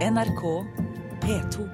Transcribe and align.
NRK 0.00 0.42
P2. 1.20 1.64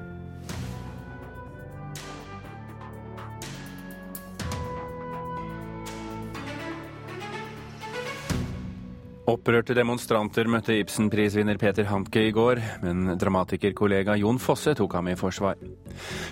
Opprørte 9.30 9.76
demonstranter 9.78 10.50
møtte 10.50 10.74
Ibsen-prisvinner 10.74 11.54
Peter 11.62 11.86
Hanke 11.86 12.24
i 12.26 12.32
går, 12.34 12.58
men 12.82 13.14
dramatikerkollega 13.14 14.18
Jon 14.18 14.42
Fosse 14.42 14.74
tok 14.74 14.98
ham 14.98 15.12
i 15.12 15.14
forsvar. 15.18 15.62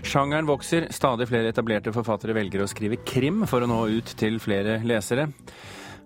Sjangeren 0.02 0.50
vokser, 0.50 0.88
stadig 0.90 1.30
flere 1.30 1.54
etablerte 1.54 1.94
forfattere 1.94 2.34
velger 2.34 2.66
å 2.66 2.70
skrive 2.74 3.04
krim 3.06 3.46
for 3.46 3.62
å 3.62 3.70
nå 3.70 3.80
ut 4.00 4.16
til 4.18 4.42
flere 4.42 4.80
lesere. 4.82 5.28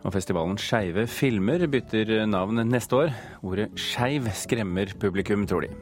Og 0.07 0.15
festivalen 0.15 0.59
Skeive 0.63 1.09
filmer 1.11 1.67
bytter 1.71 2.27
navn 2.31 2.63
neste 2.71 2.97
år. 2.97 3.15
Ordet 3.43 3.73
skeiv 3.79 4.29
skremmer 4.37 4.93
publikum, 5.01 5.47
tror 5.47 5.67
de. 5.67 5.73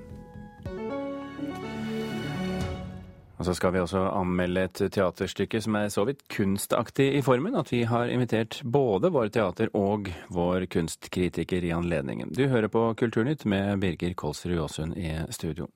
Og 3.36 3.44
så 3.44 3.52
skal 3.54 3.74
vi 3.74 3.82
også 3.82 4.00
anmelde 4.16 4.62
et 4.64 4.80
teaterstykke 4.94 5.60
som 5.60 5.76
er 5.76 5.90
så 5.92 6.06
vidt 6.08 6.22
kunstaktig 6.32 7.10
i 7.18 7.22
formen 7.24 7.58
at 7.60 7.68
vi 7.72 7.82
har 7.84 8.08
invitert 8.08 8.62
både 8.64 9.12
vår 9.12 9.28
teater- 9.34 9.72
og 9.76 10.08
vår 10.32 10.64
kunstkritiker 10.72 11.68
i 11.68 11.74
anledningen. 11.76 12.32
Du 12.32 12.46
hører 12.48 12.72
på 12.72 12.88
Kulturnytt 12.96 13.44
med 13.44 13.76
Birger 13.84 14.16
Kolsrud 14.16 14.56
Aasund 14.64 14.96
i 14.96 15.12
studio. 15.30 15.68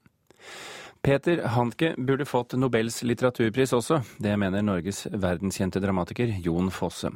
Peter 1.03 1.43
Hanke 1.43 1.95
burde 1.97 2.25
fått 2.25 2.53
Nobels 2.53 3.03
litteraturpris 3.03 3.73
også. 3.73 4.03
Det 4.19 4.35
mener 4.37 4.61
Norges 4.63 5.07
verdenskjente 5.09 5.81
dramatiker 5.81 6.35
Jon 6.45 6.69
Fosse. 6.71 7.09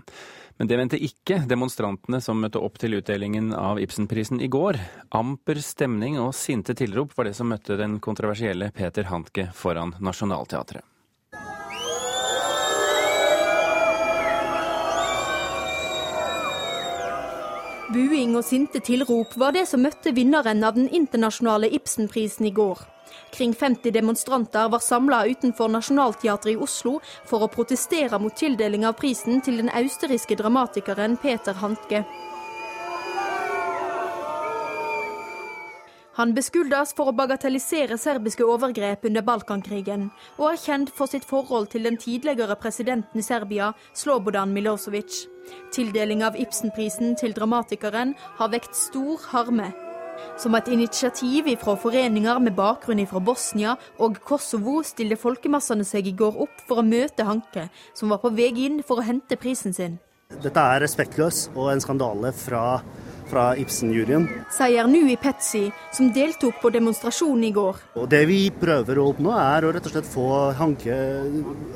Men 0.56 0.70
det 0.70 0.78
mente 0.80 0.96
ikke 0.96 1.42
demonstrantene 1.50 2.22
som 2.24 2.40
møtte 2.40 2.62
opp 2.64 2.78
til 2.80 2.96
utdelingen 2.96 3.52
av 3.52 3.80
Ibsenprisen 3.82 4.40
i 4.40 4.48
går. 4.48 4.78
Amper 5.12 5.60
stemning 5.60 6.16
og 6.22 6.32
sinte 6.38 6.72
tilrop 6.78 7.12
var 7.18 7.28
det 7.28 7.34
som 7.36 7.50
møtte 7.52 7.76
den 7.76 7.98
kontroversielle 8.00 8.70
Peter 8.72 9.10
Hanke 9.10 9.50
foran 9.52 9.92
Nationaltheatret. 10.00 10.80
Buing 17.92 18.32
og 18.32 18.48
sinte 18.48 18.80
tilrop 18.80 19.36
var 19.36 19.52
det 19.52 19.68
som 19.68 19.84
møtte 19.84 20.16
vinneren 20.16 20.64
av 20.64 20.80
den 20.80 20.88
internasjonale 20.88 21.68
Ibsenprisen 21.76 22.48
i 22.48 22.56
går. 22.56 22.93
Kring 23.34 23.54
50 23.54 23.90
demonstranter 23.90 24.68
var 24.68 24.78
samla 24.78 25.24
utenfor 25.26 25.68
Nationaltheatret 25.68 26.54
i 26.54 26.56
Oslo 26.56 27.00
for 27.26 27.44
å 27.44 27.50
protestere 27.50 28.18
mot 28.18 28.36
tildeling 28.36 28.86
av 28.86 28.98
prisen 29.00 29.42
til 29.42 29.58
den 29.62 29.72
austeriske 29.74 30.38
dramatikeren 30.38 31.18
Peter 31.22 31.58
Handke. 31.62 32.04
Han 36.14 36.30
beskyldes 36.30 36.92
for 36.94 37.10
å 37.10 37.16
bagatellisere 37.18 37.96
serbiske 37.98 38.46
overgrep 38.46 39.02
under 39.08 39.24
Balkankrigen, 39.26 40.12
og 40.38 40.52
er 40.52 40.60
kjent 40.62 40.92
for 40.94 41.10
sitt 41.10 41.26
forhold 41.26 41.72
til 41.72 41.88
den 41.88 41.98
tidligere 41.98 42.54
presidenten 42.54 43.18
i 43.18 43.26
Serbia, 43.26 43.72
Slobodan 43.98 44.54
Milosevic. 44.54 45.24
Tildeling 45.74 46.22
av 46.22 46.38
Ibsenprisen 46.38 47.18
til 47.18 47.34
dramatikeren 47.34 48.14
har 48.38 48.54
vekt 48.54 48.78
stor 48.78 49.26
harme. 49.32 49.72
Som 50.40 50.54
et 50.58 50.68
initiativ 50.72 51.48
fra 51.62 51.76
foreninger 51.78 52.40
med 52.42 52.56
bakgrunn 52.58 53.04
fra 53.06 53.22
Bosnia 53.22 53.76
og 54.02 54.18
Kosovo 54.26 54.80
stilte 54.86 55.18
folkemassene 55.20 55.86
seg 55.86 56.10
i 56.10 56.16
går 56.16 56.40
opp 56.46 56.64
for 56.68 56.82
å 56.82 56.86
møte 56.86 57.26
Hanke, 57.28 57.68
som 57.94 58.12
var 58.12 58.22
på 58.22 58.32
vei 58.34 58.50
inn 58.66 58.82
for 58.86 59.00
å 59.00 59.06
hente 59.06 59.38
prisen 59.40 59.74
sin. 59.76 59.98
Dette 60.42 60.60
er 60.60 60.82
respektløst 60.82 61.54
og 61.54 61.70
en 61.72 61.82
skandale 61.82 62.32
fra, 62.34 62.80
fra 63.30 63.44
Ibsen-juryen. 63.60 64.26
Sier 64.52 64.88
Nui 64.90 65.14
Petsi, 65.20 65.66
som 65.94 66.10
deltok 66.14 66.58
på 66.62 66.72
demonstrasjonen 66.74 67.46
i 67.48 67.52
går. 67.54 67.80
Og 68.00 68.08
Det 68.10 68.24
vi 68.30 68.40
prøver 68.50 68.98
å 68.98 69.08
oppnå, 69.12 69.34
er 69.38 69.66
å 69.66 69.72
rett 69.74 69.86
og 69.88 69.94
slett 69.94 70.10
få 70.10 70.28
Hanke, 70.58 70.98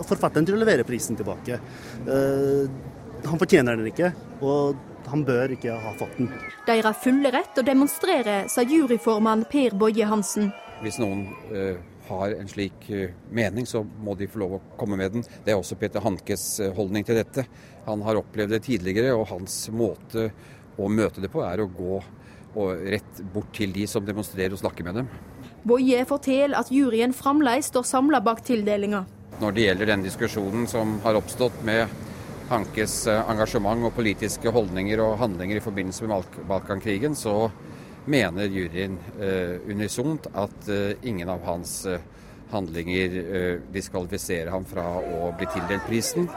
forfatteren, 0.02 0.48
til 0.48 0.58
å 0.58 0.62
levere 0.62 0.86
prisen 0.88 1.18
tilbake. 1.18 1.60
Uh, 2.08 2.66
han 3.28 3.40
fortjener 3.40 3.78
den 3.78 3.90
ikke. 3.92 4.12
og 4.42 4.87
han 5.06 5.24
bør 5.24 5.54
ikke 5.54 5.76
ha 5.82 5.92
fått 5.98 6.16
den. 6.18 6.30
De 6.66 6.78
har 6.84 6.96
fulle 6.96 7.30
rett 7.34 7.60
å 7.60 7.64
demonstrere, 7.66 8.40
sa 8.50 8.64
juryformann 8.66 9.46
Per 9.50 9.76
Boje 9.78 10.08
Hansen. 10.08 10.50
Hvis 10.82 10.98
noen 11.02 11.24
uh, 11.52 11.78
har 12.08 12.34
en 12.36 12.50
slik 12.50 12.86
uh, 12.90 13.08
mening, 13.34 13.66
så 13.66 13.82
må 13.82 14.14
de 14.18 14.28
få 14.30 14.42
lov 14.42 14.58
å 14.58 14.62
komme 14.78 14.98
med 15.00 15.16
den. 15.16 15.26
Det 15.44 15.54
er 15.54 15.58
også 15.58 15.78
Peter 15.80 16.04
Hankes 16.04 16.46
uh, 16.62 16.70
holdning 16.76 17.06
til 17.06 17.18
dette. 17.18 17.46
Han 17.88 18.04
har 18.06 18.20
opplevd 18.20 18.54
det 18.56 18.64
tidligere, 18.68 19.16
og 19.16 19.28
hans 19.32 19.66
måte 19.74 20.30
å 20.78 20.90
møte 20.92 21.24
det 21.24 21.32
på 21.32 21.42
er 21.42 21.62
å 21.62 21.70
gå 21.72 21.98
rett 22.58 23.20
bort 23.30 23.52
til 23.54 23.70
de 23.70 23.84
som 23.86 24.02
demonstrerer 24.02 24.54
og 24.56 24.58
snakke 24.58 24.82
med 24.86 24.96
dem. 24.98 25.10
Boje 25.68 26.00
forteller 26.08 26.58
at 26.58 26.72
juryen 26.72 27.12
fremdeles 27.14 27.68
står 27.70 27.84
samla 27.86 28.22
bak 28.24 28.40
tildelinga. 28.46 29.04
Når 29.38 29.54
det 29.54 29.66
gjelder 29.66 29.90
den 29.92 30.04
diskusjonen 30.06 30.66
som 30.70 30.96
har 31.04 31.18
oppstått 31.18 31.60
med 31.66 31.86
Hankes 32.48 33.02
eh, 33.06 33.30
engasjement 33.30 33.84
og 33.84 33.92
politiske 33.96 34.52
holdninger 34.52 35.00
og 35.04 35.18
handlinger 35.20 35.58
i 35.58 35.64
forbindelse 35.64 36.06
med 36.08 36.38
Balkankrigen, 36.48 37.16
så 37.16 37.50
mener 38.08 38.48
juryen 38.48 38.96
eh, 39.20 39.58
unisont 39.68 40.30
at 40.32 40.70
eh, 40.72 40.94
ingen 41.08 41.28
av 41.28 41.44
hans 41.44 41.82
eh, 41.86 42.00
handlinger 42.52 43.18
eh, 43.20 43.58
diskvalifiserer 43.74 44.48
ham 44.54 44.64
fra 44.64 44.86
å 44.96 45.32
bli 45.36 45.48
tildelt 45.52 45.84
prisen. 45.88 46.30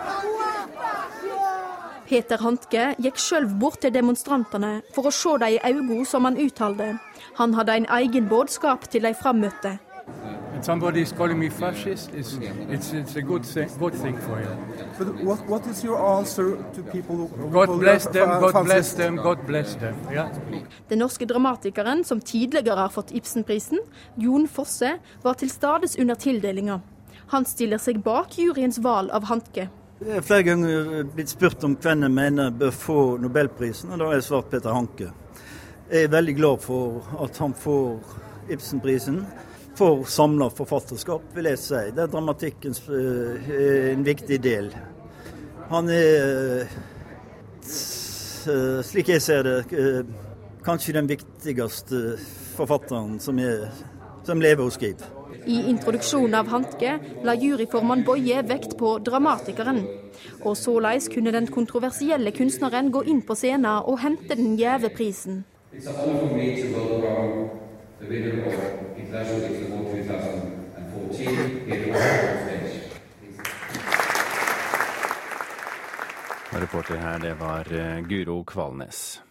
Peter 2.12 2.42
Hantke 2.44 2.90
gikk 3.00 3.22
sjøl 3.24 3.48
bort 3.62 3.80
til 3.86 3.94
demonstrantene 3.96 4.82
for 4.92 5.08
å 5.08 5.14
se 5.16 5.38
dem 5.40 5.56
i 5.56 5.62
øynene, 5.64 6.04
som 6.04 6.28
han 6.28 6.36
uttalte. 6.44 6.98
Han 7.40 7.56
hadde 7.56 7.78
en 7.80 7.88
egen 8.02 8.28
budskap 8.28 8.90
til 8.92 9.08
de 9.08 9.16
frammøtte 9.16 9.78
somebody 10.64 11.02
is 11.02 11.12
calling 11.12 11.40
me 11.40 11.50
fascist, 11.50 12.12
it's, 12.14 12.38
it's, 12.70 12.94
it's 12.94 13.16
a 13.16 13.22
good 13.22 13.46
thing, 13.46 13.70
good 13.80 13.94
thing 13.94 14.18
for 14.18 14.40
you. 14.40 14.58
But 14.98 15.24
what, 15.24 15.40
what 15.48 15.68
is 15.68 15.84
your 15.84 15.98
answer 16.18 16.58
to 16.74 16.84
people 16.84 17.16
who 17.16 17.50
God 17.50 17.80
bless 17.80 18.06
them, 18.06 18.30
God 18.40 18.66
bless 18.66 18.94
them, 18.94 19.16
God 19.16 19.46
bless 19.48 19.76
them. 19.76 19.96
Yeah. 20.12 20.30
Den 20.88 21.00
norske 21.00 21.26
dramatikeren 21.26 22.04
som 22.04 22.22
tidligere 22.22 22.80
har 22.80 22.90
fått 22.90 23.12
Ibsenprisen, 23.12 23.80
Jon 24.16 24.48
Fosse, 24.48 25.00
var 25.22 25.34
til 25.34 25.50
stades 25.50 25.98
under 25.98 26.16
tildelinga. 26.16 26.82
Han 27.28 27.46
stiller 27.46 27.80
seg 27.80 28.02
bak 28.04 28.38
juryens 28.38 28.80
valg 28.84 29.12
av 29.12 29.24
Hanke. 29.30 29.70
Jeg 30.02 30.18
har 30.18 30.26
flere 30.26 30.44
ganger 30.44 31.04
blitt 31.14 31.30
spurt 31.30 31.64
om 31.64 31.76
hvem 31.78 32.08
jeg 32.08 32.12
mener 32.12 32.50
bør 32.52 32.72
få 32.74 32.98
Nobelprisen, 33.22 33.92
og 33.94 34.02
da 34.02 34.10
har 34.10 34.18
jeg 34.18 34.26
svart 34.26 34.50
Peter 34.50 34.74
Hanke. 34.74 35.12
Jeg 35.92 36.08
er 36.08 36.12
veldig 36.12 36.36
glad 36.36 36.64
for 36.64 37.06
at 37.22 37.38
han 37.38 37.54
får 37.54 38.00
Ibsenprisen 38.52 39.22
for 39.82 40.04
samla 40.06 40.50
forfatterskap, 40.54 41.24
vil 41.34 41.48
jeg 41.50 41.58
si. 41.58 41.80
Det 41.96 42.04
er 42.04 42.10
dramatikkens 42.14 42.84
uh, 42.86 43.48
en 43.90 44.04
viktig 44.06 44.38
del. 44.44 44.68
Han 45.72 45.88
er, 45.90 46.68
uh, 47.66 48.82
slik 48.86 49.10
jeg 49.10 49.24
ser 49.26 49.48
det, 49.48 49.56
uh, 49.74 50.04
kanskje 50.62 50.94
den 51.00 51.10
viktigste 51.10 52.02
forfatteren 52.60 53.18
som, 53.24 53.40
er, 53.42 53.72
som 54.28 54.44
lever 54.44 54.70
og 54.70 54.76
skriver. 54.76 55.10
I 55.50 55.64
introduksjonen 55.72 56.38
av 56.38 56.52
Hantke 56.54 57.00
la 57.26 57.34
juryformann 57.34 58.06
Boje 58.06 58.44
vekt 58.46 58.78
på 58.78 59.00
dramatikeren. 59.02 59.82
Og 60.46 60.54
såleis 60.60 61.10
kunne 61.10 61.34
den 61.34 61.50
kontroversielle 61.50 62.36
kunstneren 62.38 62.94
gå 62.94 63.02
inn 63.10 63.24
på 63.26 63.34
scenen 63.40 63.82
og 63.82 63.98
hente 64.06 64.38
den 64.38 64.60
gjeve 64.62 64.94
prisen. 64.94 65.42
It's 65.74 65.88
a 65.88 67.61
the 68.02 68.08
winner 68.08 68.46
of 68.46 68.98
International 68.98 69.40
Expo 69.42 69.92
2014 69.92 71.36
here 71.68 72.32
Reporter 76.54 76.98
her, 76.98 77.20
det 77.20 77.34
var 77.34 77.74
eh, 77.74 78.00
Guro 78.00 78.44
Kvalnes. 78.44 79.22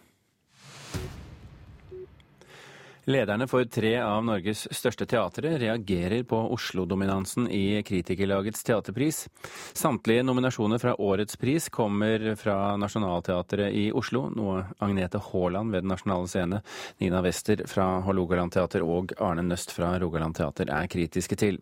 Lederne 3.10 3.48
for 3.48 3.64
tre 3.64 3.96
av 3.98 4.20
Norges 4.22 4.68
største 4.70 5.06
teatre 5.10 5.56
reagerer 5.58 6.22
på 6.30 6.38
Oslo-dominansen 6.54 7.48
i 7.50 7.82
Kritikerlagets 7.82 8.62
teaterpris. 8.62 9.24
Samtlige 9.72 10.22
nominasjoner 10.22 10.78
fra 10.78 10.94
årets 10.94 11.36
pris 11.40 11.66
kommer 11.74 12.36
fra 12.38 12.76
Nationaltheatret 12.78 13.74
i 13.74 13.88
Oslo, 13.90 14.28
noe 14.30 14.62
Agnete 14.78 15.18
Haaland 15.26 15.74
ved 15.74 15.82
Den 15.82 15.90
nasjonale 15.90 16.30
scene, 16.30 16.62
Nina 17.02 17.24
Wester 17.26 17.64
fra 17.66 17.88
Hålogaland 18.06 18.54
teater 18.54 18.86
og 18.86 19.16
Arne 19.18 19.42
Nøst 19.48 19.74
fra 19.74 19.96
Rogaland 19.98 20.38
teater 20.38 20.70
er 20.70 20.86
kritiske 20.86 21.40
til. 21.40 21.58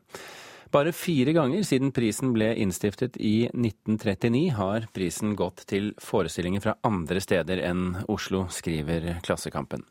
Bare 0.68 0.92
fire 0.92 1.32
ganger 1.32 1.64
siden 1.64 1.96
prisen 1.96 2.36
ble 2.36 2.52
innstiftet 2.60 3.16
i 3.16 3.46
1939 3.54 4.48
har 4.58 4.90
prisen 4.92 5.32
gått 5.32 5.64
til 5.70 5.94
forestillinger 5.96 6.68
fra 6.68 6.76
andre 6.84 7.24
steder 7.24 7.70
enn 7.70 7.94
Oslo, 8.04 8.50
skriver 8.52 9.14
Klassekampen. 9.24 9.88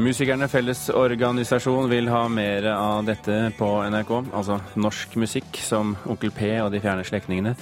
Musikerne 0.00 0.46
Fellesorganisasjon 0.48 1.88
vil 1.90 2.06
ha 2.08 2.22
mer 2.32 2.64
av 2.72 3.02
dette 3.04 3.34
på 3.58 3.66
NRK, 3.92 4.12
altså 4.32 4.56
norsk 4.80 5.16
musikk 5.20 5.58
som 5.60 5.92
Onkel 6.08 6.32
P 6.32 6.48
og 6.62 6.70
De 6.72 6.80
fjerne 6.80 7.04
slektningene. 7.04 7.52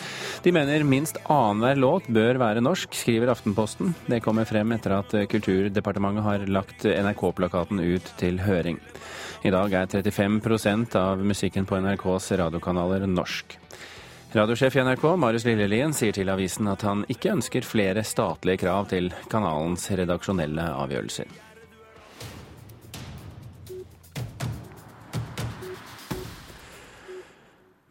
De 0.45 0.53
mener 0.55 0.85
minst 0.87 1.19
annenhver 1.25 1.81
låt 1.81 2.07
bør 2.07 2.39
være 2.39 2.63
norsk, 2.63 2.95
skriver 2.95 3.33
Aftenposten. 3.33 3.91
Det 4.07 4.21
kommer 4.23 4.47
frem 4.47 4.77
etter 4.77 4.95
at 5.01 5.17
Kulturdepartementet 5.33 6.27
har 6.29 6.47
lagt 6.53 6.87
NRK-plakaten 6.87 7.83
ut 7.83 8.13
til 8.21 8.39
høring. 8.45 8.79
I 9.43 9.55
dag 9.55 9.75
er 9.75 9.91
35% 9.91 10.95
av 11.01 11.25
musikken 11.27 11.67
på 11.67 11.81
NRKs 11.83 12.33
radiokanaler 12.39 13.09
norsk. 13.11 13.59
Radiosjef 14.29 14.75
i 14.77 14.83
NRK, 14.85 15.05
Marius 15.17 15.47
Lillelien, 15.49 15.95
sier 15.97 16.13
til 16.13 16.29
avisen 16.29 16.67
at 16.69 16.83
han 16.85 17.01
ikke 17.09 17.31
ønsker 17.33 17.65
flere 17.65 18.03
statlige 18.05 18.61
krav 18.61 18.91
til 18.91 19.07
kanalens 19.33 19.87
redaksjonelle 19.89 20.67
avgjørelser. 20.69 21.31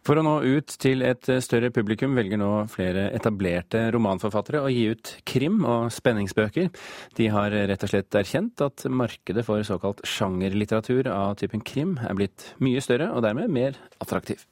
For 0.06 0.22
å 0.22 0.24
nå 0.24 0.36
ut 0.46 0.76
til 0.80 1.02
et 1.04 1.26
større 1.44 1.72
publikum 1.74 2.14
velger 2.16 2.38
nå 2.38 2.52
flere 2.70 3.08
etablerte 3.18 3.82
romanforfattere 3.96 4.62
å 4.62 4.70
gi 4.72 4.86
ut 4.94 5.16
krim- 5.28 5.66
og 5.66 5.90
spenningsbøker. 5.92 6.70
De 7.18 7.32
har 7.34 7.56
rett 7.74 7.82
og 7.82 7.92
slett 7.92 8.20
erkjent 8.22 8.62
at 8.64 8.86
markedet 8.94 9.42
for 9.50 9.66
såkalt 9.66 10.06
sjangerlitteratur 10.06 11.10
av 11.16 11.34
typen 11.42 11.66
krim 11.66 11.98
er 11.98 12.14
blitt 12.22 12.54
mye 12.62 12.86
større, 12.86 13.10
og 13.18 13.26
dermed 13.26 13.50
mer 13.58 13.82
attraktiv. 14.06 14.46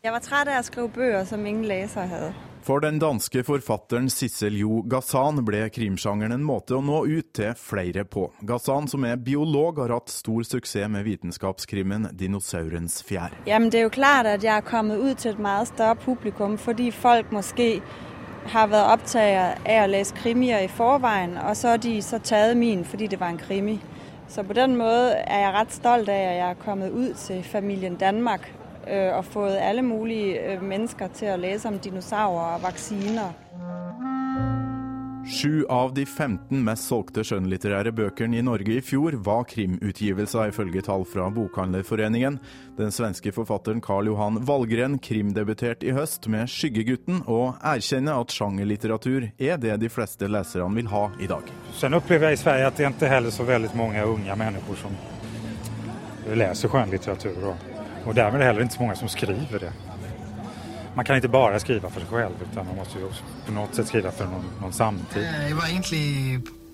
Jeg 0.00 0.14
var 0.14 0.22
trett 0.24 0.48
av 0.48 0.62
å 0.62 0.64
skrive 0.64 0.88
bøker 0.94 1.26
som 1.28 1.42
ingen 1.44 1.66
leser 1.68 2.06
hadde. 2.08 2.28
For 2.64 2.80
den 2.80 2.96
danske 3.02 3.42
forfatteren 3.44 4.06
Sissel 4.08 4.54
Jo 4.56 4.78
Gazan 4.88 5.42
ble 5.44 5.58
krimsjangeren 5.68 6.32
en 6.32 6.44
måte 6.48 6.78
å 6.78 6.80
nå 6.80 7.02
ut 7.04 7.26
til 7.36 7.50
flere 7.60 8.06
på. 8.08 8.30
Gazan, 8.48 8.86
som 8.88 9.04
er 9.04 9.18
biolog, 9.20 9.76
har 9.82 9.92
hatt 9.92 10.08
stor 10.08 10.46
suksess 10.48 10.88
med 10.88 11.04
vitenskapskrimmen 11.04 12.14
'Dinosaurens 12.16 13.02
fjær'. 13.04 13.34
Jamen, 13.44 13.68
det 13.68 13.80
er 13.80 13.82
jo 13.82 13.92
klart 13.92 14.26
at 14.26 14.44
jeg 14.44 14.56
er 14.56 14.64
kommet 14.64 15.02
ut 15.04 15.18
til 15.18 15.34
et 15.34 15.38
mye 15.38 15.66
større 15.68 15.96
publikum, 15.96 16.56
fordi 16.56 16.88
folk 16.90 17.28
kanskje 17.28 17.82
har 18.54 18.70
vært 18.72 18.92
opptatt 18.94 19.68
av 19.68 19.84
å 19.84 19.90
lese 19.92 20.16
krimier 20.16 20.64
i 20.64 20.70
forveien, 20.72 21.36
og 21.36 21.52
så 21.56 21.74
har 21.74 21.76
de 21.76 22.00
så 22.00 22.18
tatt 22.24 22.56
min 22.56 22.84
fordi 22.84 23.06
det 23.06 23.20
var 23.20 23.36
en 23.36 23.44
krimi. 23.44 23.76
Så 24.28 24.46
på 24.48 24.56
den 24.56 24.78
måten 24.80 25.20
er 25.26 25.44
jeg 25.44 25.54
rett 25.54 25.72
stolt 25.76 26.08
av 26.08 26.14
at 26.14 26.40
jeg 26.40 26.48
er 26.48 26.64
kommet 26.64 26.90
ut 26.92 27.16
til 27.16 27.44
familien 27.44 28.00
Danmark 28.00 28.48
og 29.16 29.24
fått 29.24 29.58
alle 29.60 29.82
mulige 29.82 30.56
øh, 30.56 30.62
mennesker 30.62 31.12
til 31.14 31.34
å 31.34 31.40
lese 31.40 31.70
om 31.70 31.78
dinosaurer 31.78 32.56
og 32.56 32.66
vaksiner. 32.68 33.32
Sju 35.30 35.66
av 35.68 35.92
de 35.94 36.06
15 36.06 36.62
mest 36.64 36.88
solgte 36.88 37.22
skjønnlitterære 37.22 37.92
bøkene 37.94 38.40
i 38.40 38.42
Norge 38.42 38.78
i 38.78 38.82
fjor 38.82 39.14
var 39.22 39.44
krimutgivelser, 39.50 40.48
ifølge 40.50 40.82
tall 40.82 41.04
fra 41.06 41.28
Bokhandlerforeningen. 41.30 42.40
Den 42.80 42.90
svenske 42.90 43.30
forfatteren 43.36 43.82
Karl 43.84 44.08
Johan 44.10 44.40
Valgren 44.48 44.98
krimdebuterte 44.98 45.86
i 45.86 45.94
høst 45.94 46.26
med 46.26 46.48
'Skyggegutten', 46.48 47.22
og 47.28 47.60
erkjenner 47.62 48.18
at 48.18 48.34
sjangerlitteratur 48.34 49.30
er 49.38 49.56
det 49.60 49.78
de 49.80 49.92
fleste 49.92 50.26
leserne 50.26 50.74
vil 50.74 50.90
ha 50.90 51.10
i 51.20 51.28
dag. 51.30 51.46
Sen 51.78 51.94
opplever 51.94 52.32
jeg 52.32 52.40
i 52.40 52.42
Sverige 52.42 52.66
at 52.66 52.76
det 52.76 52.90
ikke 52.90 53.14
heller 53.14 53.30
så 53.30 53.44
veldig 53.44 53.70
mange 53.76 54.06
unge 54.06 54.36
mennesker 54.36 54.82
som 54.82 54.96
leser 56.34 56.68
skjønnlitteratur. 56.68 57.69
Og 58.06 58.14
därmed 58.16 58.34
er 58.34 58.38
det 58.38 58.46
heller 58.46 58.62
ikke 58.62 58.74
så 58.74 58.82
mange 58.82 58.96
som 58.96 59.08
skriver 59.08 59.58
det. 59.66 59.72
Man 60.96 61.04
kan 61.04 61.16
ikke 61.16 61.28
bare 61.28 61.60
skrive 61.60 61.90
for 61.90 62.02
seg 62.02 62.10
selv, 62.10 62.40
utan 62.42 62.66
man 62.66 62.80
må 62.80 62.86
jo 62.98 63.10
på 63.46 63.52
noe 63.54 63.68
sett 63.72 63.88
skrive 63.88 64.10
for 64.12 64.30
noen, 64.30 64.48
noen 64.60 64.74
samtid. 64.74 65.22
Eh, 65.22 65.44
jeg 65.48 65.58
var 65.58 65.68
egentlig 65.70 66.00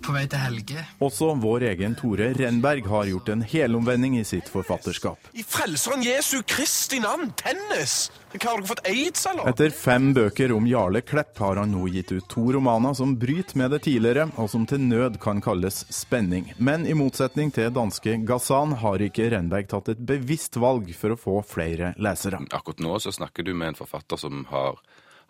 på 0.06 0.14
vei 0.14 0.26
til 0.30 0.38
Helge. 0.38 0.82
Også 1.02 1.32
vår 1.42 1.64
egen 1.72 1.96
Tore 1.98 2.28
Renberg 2.36 2.86
har 2.86 3.08
gjort 3.10 3.30
en 3.32 3.42
helomvending 3.42 4.18
i 4.20 4.24
sitt 4.26 4.46
forfatterskap. 4.50 5.30
I 5.34 5.42
Frelseren 5.42 6.04
Jesu 6.06 6.38
Kristi 6.46 7.00
navn, 7.02 7.32
tennis! 7.40 8.06
Har 8.36 8.60
dere 8.60 8.68
fått 8.68 8.82
aids, 8.86 9.22
eller? 9.26 9.48
Etter 9.48 9.72
fem 9.72 10.10
bøker 10.14 10.52
om 10.52 10.66
Jarle 10.68 11.00
Klepp 11.02 11.38
har 11.40 11.56
han 11.56 11.72
nå 11.72 11.86
gitt 11.88 12.12
ut 12.12 12.26
to 12.30 12.44
romaner 12.54 12.94
som 12.94 13.14
bryter 13.18 13.58
med 13.58 13.72
det 13.72 13.80
tidligere, 13.86 14.28
og 14.36 14.50
som 14.52 14.66
til 14.68 14.84
nød 14.84 15.16
kan 15.22 15.40
kalles 15.42 15.80
spenning. 15.94 16.52
Men 16.58 16.84
i 16.86 16.94
motsetning 16.94 17.50
til 17.56 17.72
danske 17.74 18.18
Gazan 18.28 18.76
har 18.82 19.02
ikke 19.02 19.30
Renberg 19.32 19.70
tatt 19.72 19.90
et 19.94 20.04
bevisst 20.06 20.60
valg 20.60 20.92
for 20.98 21.16
å 21.16 21.18
få 21.18 21.40
flere 21.48 21.94
lesere. 21.96 22.42
Akkurat 22.52 22.84
nå 22.84 23.00
så 23.02 23.14
snakker 23.16 23.46
du 23.46 23.54
med 23.56 23.72
en 23.72 23.80
forfatter 23.80 24.20
som 24.20 24.44
har, 24.52 24.78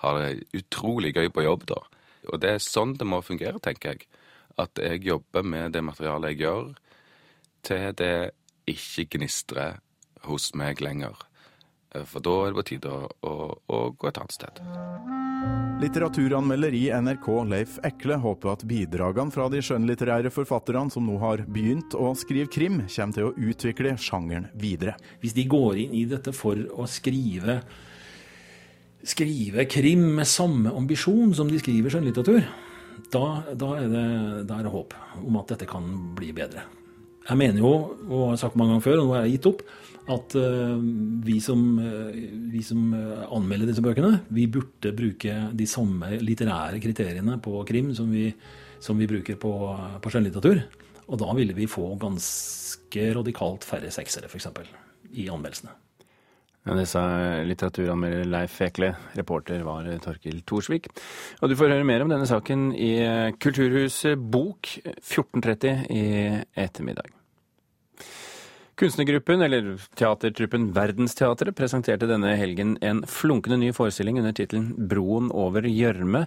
har 0.03 0.21
det 0.21 0.61
utrolig 0.65 1.15
gøy 1.17 1.31
på 1.31 1.47
jobb, 1.47 1.69
da. 1.71 1.81
Og 2.33 2.43
det 2.43 2.57
er 2.57 2.63
sånn 2.65 2.99
det 2.99 3.07
må 3.07 3.23
fungere, 3.23 3.63
tenker 3.63 3.95
jeg 3.95 4.09
at 4.61 4.81
jeg 4.81 5.05
jobber 5.05 5.45
med 5.45 5.77
det 5.77 5.85
materialet 5.85 6.35
jeg 6.35 6.45
gjør, 6.47 6.75
til 7.67 7.89
det 7.99 8.17
ikke 8.71 9.07
gnistrer 9.17 9.81
hos 10.27 10.53
meg 10.59 10.81
lenger. 10.83 11.17
Eh, 11.95 12.05
for 12.09 12.25
da 12.25 12.35
er 12.43 12.53
det 12.53 12.61
på 12.61 12.67
tide 12.73 12.93
å, 12.93 13.07
å, 13.27 13.35
å 13.67 13.81
gå 13.95 14.11
et 14.11 14.21
annet 14.21 14.37
sted. 14.37 14.63
Litteraturanmelder 15.77 16.73
i 16.73 16.87
NRK 16.89 17.27
Leif 17.51 17.75
Ekle 17.85 18.17
håper 18.23 18.55
at 18.55 18.63
bidragene 18.69 19.33
fra 19.35 19.51
de 19.53 19.61
skjønnlitterære 19.61 20.33
forfatterne 20.33 20.89
som 20.93 21.05
nå 21.05 21.19
har 21.21 21.45
begynt 21.53 21.93
å 21.93 22.15
skrive 22.17 22.49
krim, 22.49 22.81
kommer 22.89 23.19
til 23.19 23.29
å 23.29 23.35
utvikle 23.51 23.93
sjangeren 24.01 24.49
videre. 24.57 24.97
Hvis 25.21 25.37
de 25.37 25.45
går 25.53 25.83
inn 25.85 25.99
i 26.01 26.07
dette 26.09 26.33
for 26.33 26.57
å 26.57 26.89
skrive, 26.89 27.61
skrive 29.05 29.67
krim 29.69 30.09
med 30.17 30.31
samme 30.31 30.73
ambisjon 30.73 31.37
som 31.37 31.53
de 31.53 31.61
skriver 31.61 31.93
skjønnlitteratur, 31.93 32.49
da, 33.13 33.25
da, 33.53 33.69
er 33.79 33.91
det, 33.93 34.07
da, 34.49 34.61
er 34.61 34.73
håp 34.73 34.95
om 35.23 35.39
at 35.41 35.53
dette 35.53 35.69
kan 35.69 35.87
bli 36.17 36.33
bedre. 36.37 36.65
Jeg 37.27 37.41
mener 37.41 37.59
jo, 37.59 37.73
og 38.07 38.31
har 38.31 38.41
sagt 38.41 38.57
mange 38.59 38.77
ganger 38.77 38.87
før, 38.87 39.01
og 39.03 39.09
nå 39.09 39.17
har 39.17 39.27
jeg 39.27 39.37
gitt 39.37 39.49
opp, 39.51 39.63
at 40.15 40.37
uh, 40.39 40.77
vi, 41.27 41.41
som, 41.43 41.63
uh, 41.83 42.19
vi, 42.53 42.63
som, 42.63 42.85
uh, 42.95 43.25
anmelder 43.35 43.73
disse 43.73 43.83
bøkene, 43.83 44.21
vi 44.31 44.47
burde 44.51 44.95
bruke 44.95 45.39
de 45.59 45.67
samme 45.67 46.13
litterære 46.23 46.79
kriteriene 46.83 47.41
på 47.43 47.65
krim 47.67 47.91
som 47.99 48.13
vi, 48.15 48.29
som 48.83 48.99
vi 49.01 49.11
bruker 49.11 49.41
på, 49.43 49.55
på 50.03 50.13
skjønnlitteratur. 50.13 50.63
Og 51.07 51.19
da 51.23 51.35
ville 51.39 51.55
vi 51.57 51.67
få 51.71 51.89
ganske 52.03 53.11
radikalt 53.19 53.67
færre 53.67 53.91
seksere, 53.95 54.31
f.eks., 54.31 54.49
i 55.17 55.27
anmeldelsene. 55.31 55.75
Ja, 56.67 56.75
det 56.75 56.89
sa 56.91 57.03
litteraturanmelder 57.47 58.25
Leif 58.27 58.57
Ekle. 58.67 58.89
Reporter 59.15 59.61
var 59.63 59.87
Torkil 60.03 60.41
Thorsvik. 60.43 60.89
Og 61.39 61.53
du 61.53 61.55
får 61.59 61.71
høre 61.77 61.87
mer 61.87 62.03
om 62.03 62.11
denne 62.11 62.27
saken 62.27 62.73
i 62.75 62.91
Kulturhuset 63.39 64.19
Bok 64.19 64.73
14.30 64.99 65.87
i 65.95 66.03
ettermiddag. 66.59 67.15
Kunstnergruppen, 68.77 69.41
eller 69.41 69.71
teatertruppen 69.97 70.67
Verdensteatret, 70.77 71.55
presenterte 71.57 72.11
denne 72.11 72.35
helgen 72.37 72.75
en 72.85 73.07
flunkende 73.09 73.57
ny 73.63 73.71
forestilling 73.73 74.19
under 74.21 74.35
tittelen 74.37 74.75
Broen 74.91 75.31
over 75.33 75.65
gjørme. 75.71 76.27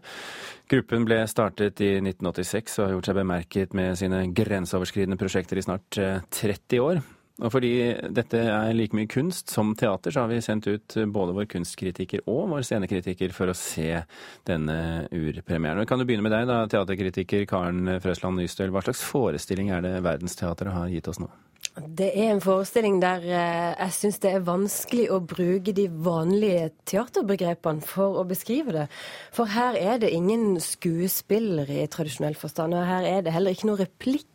Gruppen 0.71 1.05
ble 1.05 1.19
startet 1.29 1.83
i 1.85 1.91
1986 1.99 2.79
og 2.79 2.87
har 2.87 2.95
gjort 2.95 3.11
seg 3.11 3.19
bemerket 3.19 3.77
med 3.77 3.99
sine 4.01 4.23
grenseoverskridende 4.33 5.19
prosjekter 5.19 5.61
i 5.61 5.67
snart 5.67 5.99
30 5.99 6.79
eh, 6.79 6.85
år. 6.87 7.03
Og 7.39 7.53
fordi 7.53 7.73
dette 8.11 8.41
er 8.43 8.75
like 8.75 8.95
mye 8.97 9.09
kunst 9.09 9.51
som 9.53 9.71
teater, 9.79 10.11
så 10.11 10.25
har 10.25 10.31
vi 10.31 10.41
sendt 10.43 10.67
ut 10.67 10.97
både 11.07 11.35
vår 11.37 11.47
kunstkritiker 11.53 12.25
og 12.27 12.49
vår 12.51 12.65
scenekritiker 12.67 13.33
for 13.35 13.51
å 13.51 13.57
se 13.57 14.01
denne 14.49 15.07
urpremieren. 15.15 15.87
Kan 15.87 16.01
du 16.01 16.07
begynne 16.07 16.25
med 16.25 16.35
deg, 16.35 16.49
da, 16.49 16.65
teaterkritiker 16.71 17.47
Karen 17.49 17.99
Frøsland 18.03 18.41
Nystøl. 18.41 18.73
Hva 18.75 18.83
slags 18.83 19.05
forestilling 19.07 19.71
er 19.71 19.85
det 19.85 19.99
Verdensteatret 20.03 20.75
har 20.75 20.91
gitt 20.91 21.07
oss 21.11 21.21
nå? 21.23 21.31
Det 21.79 22.09
er 22.11 22.33
en 22.33 22.41
forestilling 22.43 22.97
der 22.99 23.23
eh, 23.23 23.75
jeg 23.77 23.93
syns 23.95 24.17
det 24.23 24.31
er 24.33 24.47
vanskelig 24.47 25.05
å 25.13 25.19
bruke 25.23 25.71
de 25.75 25.85
vanlige 25.87 26.71
teaterbegrepene 26.89 27.85
for 27.85 28.19
å 28.19 28.25
beskrive 28.27 28.73
det. 28.75 28.87
For 29.35 29.51
her 29.53 29.77
er 29.79 30.01
det 30.01 30.11
ingen 30.15 30.57
skuespiller 30.63 31.69
i 31.71 31.85
tradisjonell 31.91 32.35
forstand, 32.39 32.75
og 32.75 32.89
her 32.89 33.07
er 33.07 33.23
det 33.23 33.35
heller 33.35 33.55
ikke 33.55 33.69
noen 33.69 33.83
replikk 33.85 34.27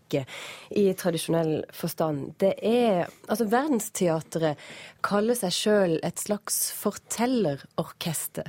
i 0.70 0.92
tradisjonell 0.98 1.64
forstand. 1.72 2.34
Det 2.38 2.54
er 2.62 3.08
Altså, 3.28 3.46
Verdensteatret 3.48 4.60
kaller 5.02 5.38
seg 5.38 5.54
sjøl 5.56 5.94
et 6.04 6.20
slags 6.20 6.72
fortellerorkester. 6.76 8.48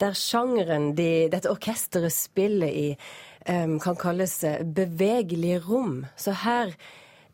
Der 0.00 0.16
sjangeren 0.16 0.94
de, 0.96 1.28
dette 1.32 1.50
orkesteret 1.52 2.12
spiller 2.12 2.68
i, 2.68 2.88
um, 3.48 3.78
kan 3.80 3.96
kalles 3.96 4.40
bevegelige 4.64 5.60
rom. 5.68 6.06
Så 6.16 6.36
her 6.44 6.76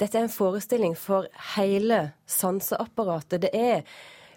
Dette 0.02 0.18
er 0.18 0.24
en 0.26 0.32
forestilling 0.32 0.96
for 0.98 1.28
hele 1.54 2.08
sanseapparatet. 2.26 3.44
Det 3.44 3.50
er 3.54 3.84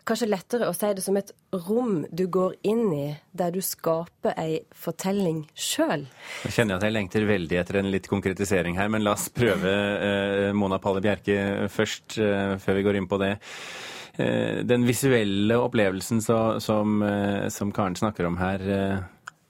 kanskje 0.05 0.29
lettere 0.29 0.69
å 0.69 0.75
si 0.75 0.91
det 0.95 1.03
som 1.03 1.17
et 1.19 1.31
rom 1.65 2.03
du 2.13 2.25
går 2.31 2.57
inn 2.67 2.85
i, 2.93 3.07
der 3.33 3.53
du 3.55 3.61
skaper 3.65 4.35
ei 4.39 4.59
fortelling 4.75 5.43
sjøl. 5.57 6.05
Jeg 6.45 6.57
kjenner 6.59 6.77
at 6.77 6.85
jeg 6.85 6.95
lengter 6.95 7.25
veldig 7.29 7.59
etter 7.61 7.81
en 7.81 7.91
litt 7.93 8.09
konkretisering 8.11 8.77
her, 8.79 8.91
men 8.93 9.05
la 9.05 9.15
oss 9.17 9.27
prøve 9.33 9.73
eh, 9.73 10.53
Mona 10.57 10.79
Palle 10.83 11.01
Bjerke 11.05 11.67
først, 11.73 12.19
eh, 12.21 12.55
før 12.61 12.79
vi 12.79 12.85
går 12.85 13.01
inn 13.01 13.09
på 13.09 13.21
det. 13.21 13.35
Eh, 14.17 14.61
den 14.63 14.85
visuelle 14.87 15.57
opplevelsen 15.59 16.21
så, 16.23 16.59
som, 16.63 17.01
eh, 17.03 17.49
som, 17.49 17.71
Karen 17.75 17.95
snakker 17.95 18.29
om 18.29 18.37
her, 18.39 18.61
eh, 18.61 18.97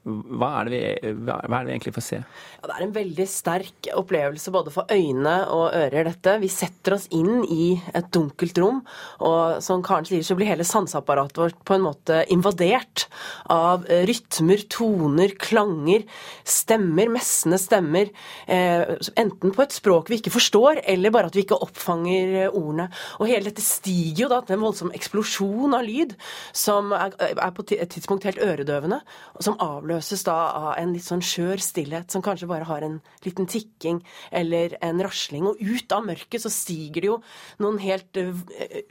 Hva 0.06 0.52
er, 0.60 0.70
vi, 0.70 0.80
hva 1.26 1.40
er 1.42 1.50
det 1.50 1.66
vi 1.66 1.72
egentlig 1.74 1.94
får 1.96 2.04
se? 2.06 2.18
Ja, 2.60 2.68
det 2.68 2.74
er 2.76 2.84
en 2.86 2.92
veldig 2.94 3.26
sterk 3.26 3.88
opplevelse 3.98 4.52
både 4.54 4.70
for 4.70 4.92
øyne 4.94 5.34
og 5.50 5.74
ører, 5.74 6.06
dette. 6.06 6.36
Vi 6.44 6.50
setter 6.54 6.94
oss 6.94 7.08
inn 7.10 7.42
i 7.50 7.72
et 7.98 8.12
dunkelt 8.14 8.60
rom, 8.62 8.84
og 9.26 9.64
som 9.66 9.82
Karen 9.86 10.06
sier, 10.06 10.22
så 10.22 10.38
blir 10.38 10.52
hele 10.52 10.68
sanseapparatet 10.68 11.42
vårt 11.42 11.58
på 11.66 11.74
en 11.74 11.88
måte 11.88 12.20
invadert 12.34 13.08
av 13.50 13.88
rytmer, 14.06 14.62
toner, 14.70 15.34
klanger, 15.42 16.06
stemmer, 16.46 17.10
messende 17.16 17.58
stemmer. 17.62 18.14
Eh, 18.46 18.86
enten 19.18 19.56
på 19.58 19.66
et 19.66 19.74
språk 19.74 20.14
vi 20.14 20.22
ikke 20.22 20.36
forstår, 20.38 20.84
eller 20.86 21.16
bare 21.18 21.34
at 21.34 21.40
vi 21.40 21.48
ikke 21.48 21.58
oppfanger 21.66 22.52
ordene. 22.52 22.92
Og 23.18 23.32
hele 23.32 23.50
dette 23.50 23.66
stiger 23.66 24.28
jo 24.28 24.32
da 24.36 24.44
til 24.46 24.60
en 24.60 24.68
voldsom 24.68 24.94
eksplosjon 24.94 25.74
av 25.74 25.90
lyd, 25.90 26.14
som 26.54 26.94
er, 26.94 27.18
er 27.34 27.58
på 27.58 27.66
et 27.74 27.90
tidspunkt 27.98 28.30
helt 28.30 28.46
øredøvende, 28.46 29.02
og 29.34 29.50
som 29.50 29.58
avløser 29.58 29.95
avløses 29.96 30.26
da 30.28 30.36
av 30.52 30.72
en 30.80 30.94
litt 30.94 31.06
sånn 31.06 31.24
skjør 31.24 31.62
stillhet 31.64 32.12
som 32.12 32.24
kanskje 32.24 32.50
bare 32.50 32.68
har 32.68 32.84
en 32.84 32.98
liten 33.24 33.48
tikking 33.48 34.02
eller 34.36 34.76
en 34.84 35.02
rasling. 35.04 35.48
Og 35.48 35.60
ut 35.60 35.96
av 35.96 36.06
mørket 36.06 36.44
så 36.44 36.52
stiger 36.52 37.02
det 37.02 37.10
jo 37.10 37.18
noen 37.64 37.80
helt 37.84 38.20
uh, 38.20 38.36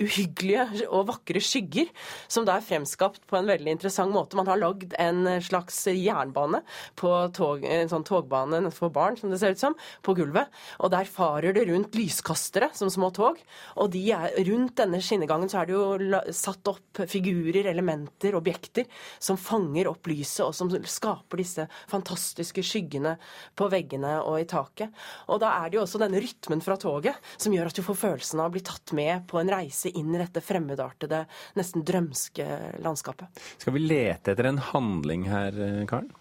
uhyggelige 0.01 0.87
og 0.89 1.09
vakre 1.11 1.43
skygger, 1.45 1.91
som 2.29 2.47
da 2.47 2.57
er 2.57 2.65
fremskapt 2.65 3.25
på 3.29 3.39
en 3.39 3.49
veldig 3.51 3.75
interessant 3.77 4.15
måte. 4.15 4.39
Man 4.39 4.49
har 4.49 4.61
lagd 4.61 4.95
en 5.01 5.27
slags 5.45 5.83
jernbane 5.91 6.63
på 7.01 7.13
tog, 7.37 7.65
en 7.65 7.91
sånn 7.91 8.07
togbane 8.07 8.63
for 8.75 8.93
barn, 8.95 9.19
som 9.21 9.33
det 9.33 9.41
ser 9.43 9.55
ut 9.55 9.61
som, 9.61 9.77
på 10.05 10.17
gulvet. 10.17 10.53
Og 10.81 10.93
der 10.95 11.09
farer 11.11 11.57
det 11.57 11.67
rundt 11.69 11.97
lyskastere 11.99 12.71
som 12.77 12.93
små 12.93 13.11
tog. 13.15 13.41
Og 13.81 13.93
de 13.93 14.07
er, 14.15 14.33
rundt 14.49 14.77
denne 14.81 15.03
skinnegangen 15.05 15.53
så 15.53 15.63
er 15.63 15.69
det 15.69 15.77
jo 15.77 16.23
satt 16.35 16.73
opp 16.73 17.05
figurer, 17.11 17.69
elementer, 17.71 18.37
objekter 18.39 18.89
som 19.23 19.39
fanger 19.41 19.91
opp 19.91 20.09
lyset, 20.11 20.45
og 20.47 20.55
som 20.57 20.71
skaper 20.95 21.43
disse 21.43 21.67
fantastiske 21.91 22.65
skyggene 22.65 23.17
på 23.59 23.69
veggene 23.73 24.17
og 24.23 24.41
i 24.41 24.49
taket. 24.51 24.95
Og 25.29 25.43
da 25.43 25.53
er 25.61 25.71
det 25.71 25.79
jo 25.79 25.85
også 25.85 26.01
denne 26.03 26.23
rytmen 26.23 26.65
fra 26.65 26.79
toget 26.81 27.19
som 27.37 27.55
gjør 27.55 27.71
at 27.71 27.79
du 27.79 27.85
får 27.87 28.01
følelsen 28.01 28.43
av 28.43 28.51
å 28.51 28.55
bli 28.55 28.65
tatt 28.65 28.95
med 28.97 29.27
på 29.31 29.41
en 29.41 29.53
reise 29.53 29.93
inn 29.93 30.15
i 30.15 30.21
dette 30.23 30.43
fremmedartede, 30.45 31.25
nesten 31.59 31.87
drømske 31.87 32.49
landskapet. 32.85 33.45
Skal 33.59 33.77
vi 33.77 33.87
lete 33.87 34.35
etter 34.35 34.51
en 34.51 34.63
handling 34.73 35.29
her, 35.31 35.59
Karen? 35.91 36.13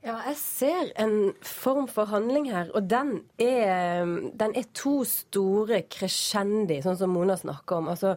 Ja, 0.00 0.14
jeg 0.24 0.36
ser 0.40 0.86
en 0.96 1.34
form 1.44 1.84
for 1.92 2.08
handling 2.08 2.46
her, 2.48 2.70
og 2.72 2.86
den 2.88 3.18
er, 3.36 4.08
den 4.40 4.54
er 4.56 4.68
to 4.72 5.02
store 5.04 5.82
crescendi, 5.92 6.78
sånn 6.80 6.96
som 6.96 7.12
Mona 7.12 7.34
snakker 7.36 7.82
om. 7.82 7.90
Altså 7.92 8.14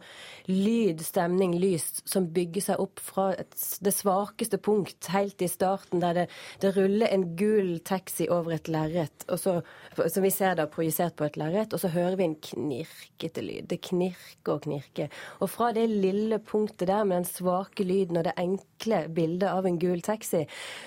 lyd, 0.48 1.04
stemning, 1.04 1.58
lys 1.60 1.90
som 2.08 2.30
bygger 2.32 2.64
seg 2.70 2.80
opp 2.80 3.04
fra 3.04 3.26
et, 3.36 3.52
det 3.84 3.92
svakeste 3.92 4.62
punkt 4.64 5.10
helt 5.12 5.44
i 5.44 5.50
starten, 5.52 6.00
der 6.00 6.22
det, 6.22 6.26
det 6.64 6.72
ruller 6.78 7.12
en 7.12 7.26
gul 7.36 7.74
taxi 7.84 8.30
over 8.32 8.56
et 8.56 8.72
lerret, 8.72 9.28
som 9.28 10.24
vi 10.24 10.32
ser 10.32 10.56
da 10.62 10.70
projisert 10.72 11.20
på 11.20 11.28
et 11.28 11.42
lerret, 11.42 11.76
og 11.76 11.84
så 11.84 11.92
hører 11.92 12.16
vi 12.22 12.30
en 12.30 12.40
knirkete 12.48 13.44
lyd. 13.44 13.68
Det 13.76 13.82
knirker 13.90 14.56
og 14.56 14.64
knirker. 14.70 15.12
Og 15.44 15.52
fra 15.52 15.74
det 15.76 15.90
lille 15.92 16.40
punktet 16.40 16.88
der 16.88 17.04
med 17.04 17.26
den 17.26 17.28
svake 17.28 17.84
lyden 17.84 18.24
og 18.24 18.30
det 18.30 18.38
enkle 18.40 19.04
bildet 19.12 19.52
av 19.52 19.68
en 19.68 19.84
gul 19.84 20.00
taxi, 20.00 20.46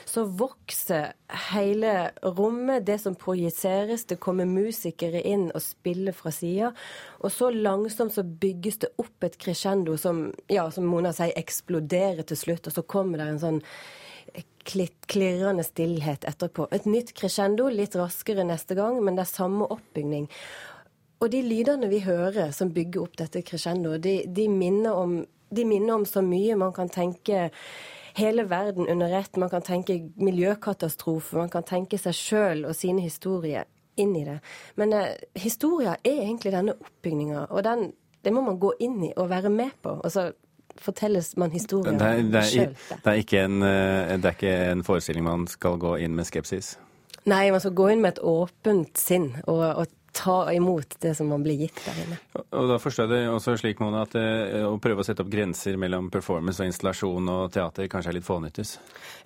så 0.09 0.25
vokser 0.25 0.86
vokser 0.87 1.13
hele 1.53 2.11
rommet, 2.23 2.87
det 2.87 2.99
som 2.99 3.15
projiseres. 3.15 4.07
Det 4.07 4.17
kommer 4.17 4.45
musikere 4.47 5.21
inn 5.23 5.51
og 5.55 5.63
spiller 5.63 6.13
fra 6.13 6.31
sida. 6.31 6.73
Og 7.21 7.33
så 7.33 7.51
langsomt 7.51 8.15
så 8.15 8.23
bygges 8.23 8.79
det 8.79 8.89
opp 8.99 9.25
et 9.25 9.39
crescendo 9.39 9.97
som, 9.97 10.33
ja, 10.49 10.71
som 10.71 10.87
Mona 10.87 11.13
sier, 11.13 11.33
eksploderer 11.37 12.23
til 12.23 12.37
slutt. 12.37 12.67
Og 12.67 12.73
så 12.73 12.83
kommer 12.83 13.19
det 13.19 13.29
en 13.29 13.41
sånn 13.41 13.63
klirrende 15.07 15.65
stillhet 15.65 16.25
etterpå. 16.25 16.69
Et 16.73 16.87
nytt 16.87 17.15
crescendo, 17.15 17.69
litt 17.69 17.95
raskere 17.97 18.45
neste 18.45 18.75
gang, 18.75 19.03
men 19.03 19.17
det 19.17 19.23
er 19.23 19.31
samme 19.31 19.67
oppbygning. 19.67 20.29
Og 21.21 21.31
de 21.31 21.41
lydene 21.43 21.89
vi 21.89 22.03
hører 22.05 22.51
som 22.53 22.73
bygger 22.75 23.03
opp 23.03 23.17
dette 23.17 23.43
crescendoet, 23.43 24.03
de, 24.03 24.17
de, 24.27 24.49
minner 24.49 24.93
om, 24.93 25.21
de 25.51 25.65
minner 25.65 25.95
om 25.95 26.05
så 26.05 26.21
mye 26.23 26.59
man 26.59 26.75
kan 26.77 26.91
tenke 26.93 27.49
hele 28.17 28.45
verden 28.49 28.89
under 28.89 29.19
ett. 29.19 29.37
Man 29.37 29.51
kan 29.51 29.63
tenke 29.63 29.99
miljøkatastrofe, 30.17 31.37
man 31.37 31.53
kan 31.53 31.67
tenke 31.67 31.99
seg 32.01 32.17
sjøl 32.17 32.65
og 32.65 32.77
sine 32.77 33.05
historier 33.05 33.67
inn 34.01 34.17
i 34.17 34.25
det. 34.25 34.39
Men 34.81 34.93
eh, 34.97 35.13
historia 35.41 35.97
er 36.03 36.23
egentlig 36.25 36.53
denne 36.55 36.77
oppbygninga, 36.77 37.47
og 37.51 37.65
den, 37.65 37.91
det 38.25 38.33
må 38.33 38.45
man 38.45 38.59
gå 38.61 38.73
inn 38.85 38.99
i 39.09 39.13
og 39.17 39.31
være 39.33 39.53
med 39.53 39.77
på. 39.85 39.99
Og 40.01 40.13
så 40.13 40.31
fortelles 40.81 41.35
man 41.41 41.53
historier 41.53 41.97
sjøl. 41.97 42.33
Det, 42.33 42.33
det, 42.33 43.45
eh, 43.45 44.17
det 44.17 44.33
er 44.33 44.35
ikke 44.37 44.57
en 44.73 44.85
forestilling 44.85 45.25
man 45.25 45.47
skal 45.51 45.81
gå 45.81 45.97
inn 46.05 46.17
med 46.17 46.29
skepsis? 46.29 46.77
Nei, 47.27 47.49
man 47.51 47.61
skal 47.61 47.75
gå 47.75 47.89
inn 47.91 48.05
med 48.05 48.17
et 48.17 48.23
åpent 48.23 49.01
sinn 49.01 49.33
og, 49.45 49.65
og 49.83 49.87
ta 50.17 50.39
imot 50.55 50.97
det 51.03 51.15
som 51.19 51.29
man 51.31 51.45
blir 51.45 51.61
gitt 51.67 51.83
der 51.85 52.03
inne. 52.07 52.21
Og 52.57 52.71
da 52.73 52.81
forstår 52.81 53.07
jeg 53.07 53.13
det 53.13 53.33
også 53.35 53.57
slik, 53.61 53.83
Mona, 53.85 54.07
at 54.07 54.17
å 54.17 54.75
prøve 54.83 55.05
å 55.05 55.07
sette 55.07 55.25
opp 55.25 55.33
grenser 55.33 55.77
mellom 55.81 56.09
performance 56.13 56.63
og 56.63 56.71
installasjon 56.71 57.33
og 57.33 57.53
teater 57.55 57.91
kanskje 57.93 58.13
er 58.13 58.19
litt 58.19 58.27
fånyttes? 58.29 58.77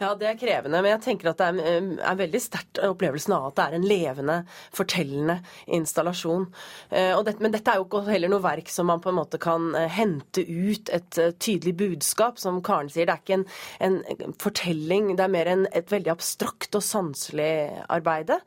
Ja, 0.00 0.14
det 0.18 0.30
er 0.30 0.38
krevende, 0.40 0.80
men 0.82 0.94
jeg 0.94 1.04
tenker 1.04 1.30
at 1.32 1.40
det 1.40 1.50
er, 1.50 1.90
er 2.10 2.18
veldig 2.18 2.40
sterkt 2.42 2.80
opplevelsen 2.84 3.34
av 3.36 3.50
at 3.50 3.58
det 3.58 3.66
er 3.66 3.76
en 3.76 3.86
levende, 3.86 4.36
fortellende 4.76 5.36
installasjon. 5.76 6.46
Eh, 6.90 7.14
det, 7.26 7.36
men 7.42 7.54
dette 7.54 7.72
er 7.72 7.80
jo 7.80 7.86
ikke 7.86 8.04
heller 8.08 8.32
noe 8.32 8.44
verk 8.44 8.70
som 8.72 8.90
man 8.90 9.02
på 9.02 9.12
en 9.12 9.18
måte 9.20 9.40
kan 9.42 9.70
eh, 9.78 9.90
hente 9.92 10.44
ut 10.46 10.92
et 10.94 11.20
eh, 11.20 11.32
tydelig 11.38 11.76
budskap, 11.82 12.40
som 12.40 12.62
Karen 12.64 12.90
sier. 12.92 13.08
Det 13.08 13.16
er 13.16 13.24
ikke 13.24 13.40
en, 13.40 14.00
en 14.16 14.36
fortelling, 14.40 15.14
det 15.18 15.26
er 15.26 15.34
mer 15.36 15.52
en, 15.52 15.66
et 15.76 15.92
veldig 15.92 16.14
abstrakt 16.14 16.78
og 16.78 16.84
sanselig 16.86 17.52
arbeide. 17.92 18.40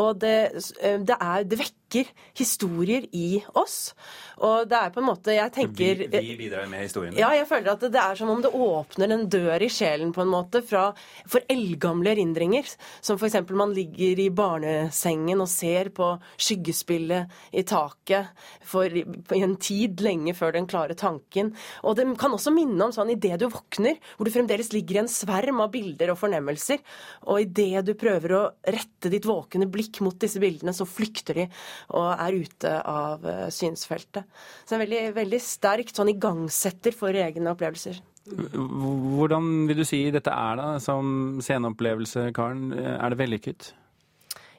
Og 0.00 0.20
det, 0.24 0.36
det, 0.80 1.18
er, 1.20 1.48
det 1.48 1.60
vekker 1.60 1.83
vekker 1.94 2.10
historier 2.34 3.06
i 3.12 3.42
oss. 3.54 3.94
Og 4.42 4.66
det 4.68 4.76
er 4.76 4.90
på 4.90 5.00
en 5.00 5.06
måte 5.06 5.34
Jeg 5.34 5.52
tenker 5.54 6.00
Vi, 6.02 6.08
vi 6.10 6.36
bidrar 6.36 6.66
med 6.66 6.82
historiene? 6.82 7.18
Ja, 7.18 7.30
jeg 7.34 7.46
føler 7.46 7.74
at 7.74 7.84
det 7.86 8.00
er 8.00 8.18
som 8.18 8.30
om 8.30 8.42
det 8.42 8.50
åpner 8.50 9.12
en 9.14 9.28
dør 9.30 9.62
i 9.62 9.70
sjelen 9.70 10.12
på 10.12 10.24
en 10.24 10.32
måte 10.32 10.62
fra, 10.66 10.88
for 11.26 11.44
eldgamle 11.50 12.10
erindringer. 12.14 12.66
Som 13.00 13.18
f.eks. 13.18 13.38
man 13.50 13.74
ligger 13.74 14.20
i 14.20 14.28
barnesengen 14.30 15.40
og 15.40 15.50
ser 15.50 15.92
på 15.94 16.10
skyggespillet 16.36 17.30
i 17.54 17.62
taket 17.62 18.32
for, 18.64 18.90
i 18.90 19.42
en 19.42 19.56
tid 19.56 20.02
lenge 20.04 20.34
før 20.34 20.56
den 20.56 20.68
klare 20.70 20.96
tanken. 20.98 21.52
Og 21.84 21.96
det 21.98 22.08
kan 22.20 22.34
også 22.34 22.52
minne 22.54 22.88
om 22.88 22.94
sånn 22.94 23.12
idet 23.14 23.38
du 23.42 23.48
våkner, 23.52 24.00
hvor 24.16 24.26
du 24.26 24.34
fremdeles 24.34 24.72
ligger 24.74 24.98
i 24.98 25.04
en 25.04 25.10
sverm 25.10 25.62
av 25.62 25.70
bilder 25.74 26.12
og 26.12 26.20
fornemmelser, 26.20 26.82
og 27.30 27.44
idet 27.44 27.84
du 27.86 27.94
prøver 27.98 28.34
å 28.34 28.42
rette 28.74 29.10
ditt 29.12 29.26
våkne 29.28 29.68
blikk 29.70 30.00
mot 30.04 30.16
disse 30.20 30.42
bildene, 30.42 30.74
så 30.74 30.86
flykter 30.88 31.38
de 31.38 31.46
og 31.92 32.08
er 32.14 32.40
ute 32.40 32.74
av 32.80 33.24
eh, 33.28 33.46
synsfeltet. 33.52 34.26
Så 34.64 34.76
en 34.76 34.84
veldig, 34.84 35.04
veldig 35.18 35.40
sterkt 35.42 35.96
sånn 35.96 36.12
igangsetter 36.14 36.96
for 36.96 37.14
egne 37.14 37.52
opplevelser. 37.54 38.00
Hvordan 38.24 39.66
vil 39.68 39.82
du 39.82 39.84
si 39.84 40.06
dette 40.14 40.32
er 40.32 40.56
da, 40.56 40.68
som 40.80 41.40
sceneopplevelse, 41.44 42.30
Karen? 42.36 42.70
Er 42.72 43.12
det 43.12 43.20
vellykket? 43.20 43.74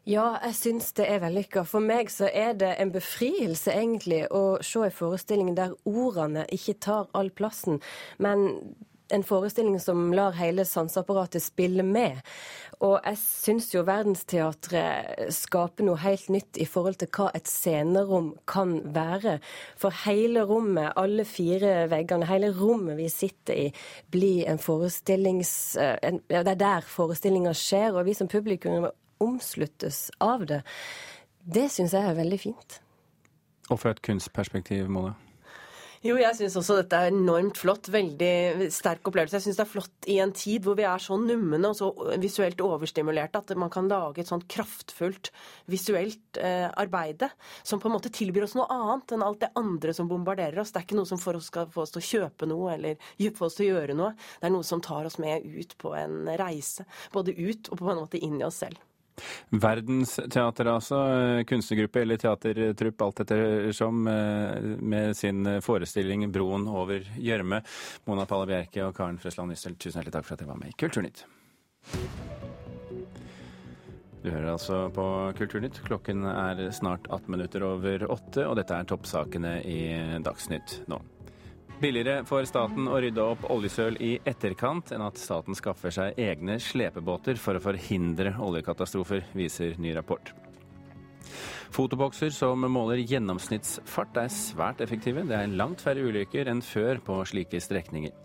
Ja, 0.06 0.36
jeg 0.44 0.54
syns 0.54 0.92
det 0.94 1.08
er 1.10 1.24
vellykka. 1.24 1.64
For 1.66 1.82
meg 1.82 2.12
så 2.14 2.28
er 2.30 2.54
det 2.54 2.76
en 2.78 2.92
befrielse 2.94 3.74
egentlig 3.74 4.22
å 4.30 4.60
se 4.62 4.84
en 4.86 4.94
forestilling 4.94 5.56
der 5.58 5.74
ordene 5.90 6.44
ikke 6.54 6.78
tar 6.86 7.08
all 7.18 7.32
plassen, 7.34 7.82
men 8.22 8.46
en 9.16 9.24
forestilling 9.26 9.80
som 9.80 10.12
lar 10.14 10.36
hele 10.38 10.66
sanseapparatet 10.68 11.44
spille 11.44 11.84
med. 11.88 12.22
Og 12.84 12.98
jeg 13.00 13.20
syns 13.22 13.70
jo 13.72 13.86
Verdensteatret 13.88 15.32
skaper 15.34 15.88
noe 15.88 16.00
helt 16.04 16.28
nytt 16.34 16.60
i 16.60 16.68
forhold 16.68 17.00
til 17.00 17.10
hva 17.16 17.30
et 17.38 17.48
scenerom 17.48 18.34
kan 18.50 18.78
være. 18.96 19.38
For 19.80 19.96
hele 20.04 20.44
rommet, 20.50 20.92
alle 21.00 21.26
fire 21.28 21.88
veggene, 21.92 22.28
hele 22.30 22.52
rommet 22.56 23.00
vi 23.00 23.10
sitter 23.12 23.66
i, 23.68 23.68
blir 24.12 24.46
en 24.52 24.62
forestillings... 24.62 25.54
Eh, 25.80 25.96
en, 26.06 26.22
ja, 26.30 26.44
det 26.44 26.58
er 26.58 26.64
der 26.66 26.90
forestillinga 26.90 27.56
skjer, 27.56 27.96
og 27.96 28.10
vi 28.10 28.18
som 28.18 28.32
publikum 28.32 28.90
omsluttes 29.24 30.10
av 30.24 30.46
det. 30.50 30.64
Det 31.46 31.70
syns 31.72 31.96
jeg 31.96 32.04
er 32.04 32.18
veldig 32.18 32.42
fint. 32.42 32.82
Og 33.72 33.80
fra 33.82 33.96
et 33.96 34.04
kunstperspektiv, 34.06 34.90
Mona? 34.92 35.16
Jo, 36.06 36.20
jeg 36.22 36.38
syns 36.38 36.54
også 36.60 36.76
dette 36.78 36.98
er 37.02 37.10
enormt 37.10 37.58
flott. 37.58 37.88
Veldig 37.90 38.68
sterk 38.70 39.08
opplevelse. 39.10 39.40
Jeg 39.40 39.46
syns 39.48 39.58
det 39.58 39.64
er 39.64 39.72
flott 39.72 40.10
i 40.12 40.20
en 40.22 40.34
tid 40.38 40.62
hvor 40.62 40.78
vi 40.78 40.86
er 40.86 41.02
så 41.02 41.18
numne 41.18 41.72
og 41.72 41.80
så 41.80 41.88
visuelt 42.22 42.62
overstimulerte 42.62 43.42
at 43.42 43.54
man 43.58 43.72
kan 43.74 43.90
lage 43.90 44.22
et 44.22 44.30
sånt 44.30 44.46
kraftfullt 44.52 45.32
visuelt 45.72 46.38
eh, 46.38 46.68
arbeide 46.78 47.32
som 47.64 47.82
på 47.82 47.90
en 47.90 47.96
måte 47.96 48.14
tilbyr 48.14 48.46
oss 48.46 48.54
noe 48.54 48.70
annet 48.70 49.16
enn 49.16 49.26
alt 49.26 49.42
det 49.48 49.54
andre 49.58 49.98
som 49.98 50.12
bombarderer 50.12 50.62
oss. 50.62 50.76
Det 50.76 50.84
er 50.84 50.86
ikke 50.86 51.02
noe 51.02 51.10
som 51.10 51.22
får 51.26 51.40
oss, 51.40 51.50
skal 51.50 51.74
få 51.74 51.88
oss 51.88 51.96
til 51.96 52.04
å 52.04 52.10
kjøpe 52.12 52.54
noe 52.54 52.76
eller 52.78 53.32
få 53.34 53.50
oss 53.50 53.58
til 53.58 53.72
å 53.72 53.80
gjøre 53.80 53.98
noe. 53.98 54.14
Det 54.14 54.46
er 54.52 54.54
noe 54.54 54.68
som 54.68 54.86
tar 54.86 55.10
oss 55.10 55.18
med 55.18 55.42
ut 55.42 55.74
på 55.82 55.98
en 55.98 56.28
reise. 56.38 56.86
Både 57.18 57.34
ut 57.34 57.72
og 57.72 57.82
på 57.82 57.90
en 57.90 58.06
måte 58.06 58.22
inn 58.22 58.38
i 58.38 58.46
oss 58.46 58.62
selv. 58.62 58.78
Verdensteatret, 59.50 60.72
altså. 60.72 61.00
Kunstnergruppe 61.48 62.02
eller 62.02 62.22
teatertrupp, 62.22 63.06
alt 63.08 63.24
ettersom, 63.26 63.74
som 63.76 64.04
med 64.90 65.18
sin 65.18 65.46
forestilling 65.62 66.28
'Broen 66.32 66.68
over 66.68 67.06
gjørme'. 67.16 67.64
Mona 68.06 68.26
Palle 68.26 68.50
Bjerke 68.52 68.86
og 68.86 68.96
Karen 68.96 69.18
Frøsland 69.18 69.54
Nystel, 69.54 69.76
tusen 69.76 70.02
hjertelig 70.02 70.18
takk 70.18 70.26
for 70.26 70.36
at 70.36 70.44
dere 70.44 70.54
var 70.54 70.62
med 70.62 70.74
i 70.74 70.78
Kulturnytt. 70.80 71.26
Du 74.26 74.32
hører 74.32 74.56
altså 74.56 74.78
på 74.90 75.04
Kulturnytt. 75.38 75.84
Klokken 75.86 76.26
er 76.26 76.64
snart 76.74 77.06
18 77.12 77.30
minutter 77.30 77.62
over 77.68 78.08
åtte, 78.10 78.48
og 78.48 78.56
dette 78.58 78.74
er 78.74 78.88
toppsakene 78.90 79.60
i 79.62 79.82
Dagsnytt 80.26 80.80
nå. 80.90 80.98
Billigere 81.76 82.22
for 82.24 82.46
staten 82.48 82.88
å 82.88 83.00
rydde 83.04 83.24
opp 83.34 83.42
oljesøl 83.52 83.98
i 84.00 84.14
etterkant 84.24 84.94
enn 84.96 85.04
at 85.04 85.20
staten 85.20 85.58
skaffer 85.58 85.92
seg 85.92 86.20
egne 86.24 86.56
slepebåter 86.64 87.36
for 87.42 87.60
å 87.60 87.64
forhindre 87.64 88.32
oljekatastrofer, 88.40 89.26
viser 89.36 89.76
ny 89.82 89.92
rapport. 89.98 90.32
Fotobokser 91.76 92.32
som 92.32 92.64
måler 92.72 93.02
gjennomsnittsfart 93.04 94.22
er 94.22 94.32
svært 94.32 94.80
effektive. 94.86 95.26
Det 95.28 95.36
er 95.36 95.52
langt 95.52 95.84
færre 95.84 96.06
ulykker 96.08 96.48
enn 96.48 96.64
før 96.64 97.02
på 97.04 97.20
slike 97.28 97.60
strekninger. 97.60 98.16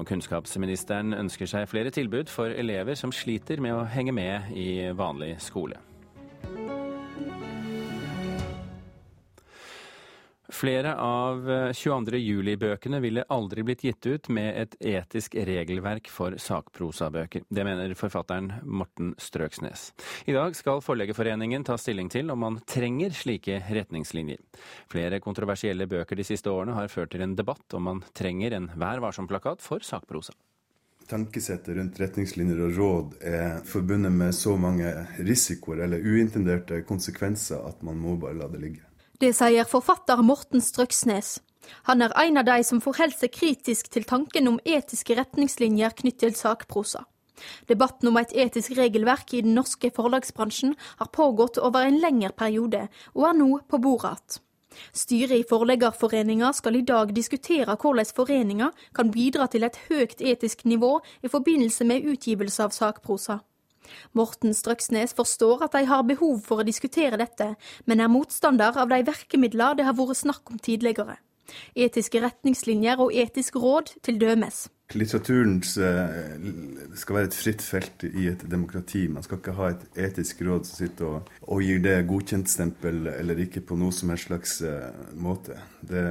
Og 0.00 0.08
kunnskapsministeren 0.08 1.12
ønsker 1.18 1.50
seg 1.50 1.68
flere 1.68 1.92
tilbud 1.92 2.32
for 2.32 2.54
elever 2.54 2.96
som 2.96 3.12
sliter 3.12 3.60
med 3.60 3.76
å 3.76 3.84
henge 3.92 4.16
med 4.16 4.54
i 4.56 4.88
vanlig 4.96 5.34
skole. 5.44 5.76
Flere 10.50 10.96
av 10.98 11.46
22. 11.72 12.16
juli-bøkene 12.18 12.98
ville 13.00 13.22
aldri 13.30 13.62
blitt 13.62 13.84
gitt 13.86 14.06
ut 14.06 14.28
med 14.34 14.56
et 14.58 14.74
etisk 14.82 15.36
regelverk 15.46 16.10
for 16.10 16.34
sakprosabøker. 16.42 17.44
Det 17.46 17.64
mener 17.66 17.94
forfatteren 17.94 18.50
Morten 18.66 19.12
Strøksnes. 19.18 19.92
I 20.26 20.34
dag 20.34 20.56
skal 20.58 20.82
Forleggerforeningen 20.82 21.64
ta 21.66 21.78
stilling 21.78 22.10
til 22.10 22.34
om 22.34 22.42
man 22.42 22.58
trenger 22.66 23.14
slike 23.14 23.60
retningslinjer. 23.70 24.42
Flere 24.90 25.22
kontroversielle 25.22 25.86
bøker 25.86 26.18
de 26.18 26.26
siste 26.26 26.50
årene 26.50 26.74
har 26.74 26.90
ført 26.90 27.14
til 27.14 27.22
en 27.22 27.38
debatt 27.38 27.78
om 27.78 27.86
man 27.86 28.04
trenger 28.10 28.58
en 28.58 28.70
Vær 28.74 29.02
varsom-plakat 29.06 29.62
for 29.62 29.86
sakprosa. 29.86 30.34
Tankesettet 31.10 31.74
rundt 31.78 31.98
retningslinjer 31.98 32.66
og 32.66 32.76
råd 32.76 33.16
er 33.26 33.64
forbundet 33.66 34.14
med 34.14 34.34
så 34.34 34.58
mange 34.58 34.92
risikoer 35.22 35.86
eller 35.86 36.02
uintenderte 36.02 36.82
konsekvenser 36.86 37.62
at 37.70 37.82
man 37.86 37.98
må 38.02 38.18
bare 38.18 38.38
la 38.38 38.50
det 38.50 38.62
ligge. 38.62 38.89
Det 39.20 39.34
sier 39.36 39.66
forfatter 39.68 40.22
Morten 40.24 40.62
Strøksnes. 40.64 41.42
Han 41.84 42.00
er 42.00 42.14
en 42.22 42.40
av 42.40 42.46
de 42.46 42.62
som 42.64 42.78
forholder 42.80 43.18
seg 43.20 43.34
kritisk 43.34 43.90
til 43.92 44.06
tanken 44.08 44.48
om 44.48 44.60
etiske 44.64 45.12
retningslinjer 45.18 45.92
knyttet 45.98 46.22
til 46.22 46.38
sakprosa. 46.38 47.02
Debatten 47.68 48.08
om 48.08 48.16
et 48.16 48.32
etisk 48.32 48.72
regelverk 48.78 49.34
i 49.36 49.42
den 49.44 49.52
norske 49.58 49.90
forlagsbransjen 49.92 50.72
har 51.02 51.12
pågått 51.12 51.60
over 51.60 51.84
en 51.84 52.00
lengre 52.00 52.32
periode, 52.32 52.86
og 53.12 53.26
er 53.28 53.36
nå 53.36 53.50
på 53.68 53.82
bordet 53.84 54.14
igjen. 54.14 54.46
Styret 54.94 55.34
i 55.34 55.44
Forleggerforeninga 55.50 56.52
skal 56.56 56.78
i 56.78 56.84
dag 56.86 57.12
diskutere 57.12 57.74
hvordan 57.76 58.12
foreninga 58.16 58.70
kan 58.96 59.10
bidra 59.12 59.50
til 59.50 59.66
et 59.66 59.76
høyt 59.90 60.22
etisk 60.22 60.64
nivå 60.64 60.94
i 61.20 61.28
forbindelse 61.28 61.84
med 61.84 62.06
utgivelse 62.08 62.64
av 62.64 62.72
sakprosa. 62.72 63.40
Morten 64.16 64.54
Strøksnes 64.56 65.14
forstår 65.16 65.66
at 65.66 65.76
de 65.76 65.86
har 65.90 66.06
behov 66.06 66.40
for 66.46 66.62
å 66.62 66.66
diskutere 66.66 67.20
dette, 67.20 67.54
men 67.86 68.00
er 68.00 68.12
motstander 68.12 68.76
av 68.78 68.92
de 68.92 69.02
virkemidler 69.06 69.78
det 69.78 69.88
har 69.88 69.98
vært 69.98 70.22
snakk 70.22 70.52
om 70.52 70.60
tidligere. 70.62 71.18
Etiske 71.74 72.20
retningslinjer 72.22 73.00
og 73.02 73.14
etisk 73.16 73.56
råd 73.58 73.96
til 74.06 74.20
dømes. 74.20 74.68
Litteraturen 74.90 75.60
skal 75.62 77.14
være 77.14 77.28
et 77.28 77.36
fritt 77.36 77.62
felt 77.62 78.02
i 78.08 78.26
et 78.32 78.42
demokrati. 78.50 79.04
Man 79.06 79.22
skal 79.22 79.38
ikke 79.38 79.54
ha 79.54 79.68
et 79.70 80.00
etisk 80.08 80.42
råd 80.46 80.66
som 80.66 80.80
sitter 80.80 81.06
og, 81.06 81.30
og 81.46 81.62
gir 81.62 81.78
det 81.84 81.94
godkjentstempel 82.10 83.12
eller 83.12 83.42
ikke 83.44 83.62
på 83.68 83.78
noe 83.78 83.94
som 83.94 84.10
helst 84.10 84.26
slags 84.30 84.56
måte. 85.14 85.60
Det, 85.80 86.04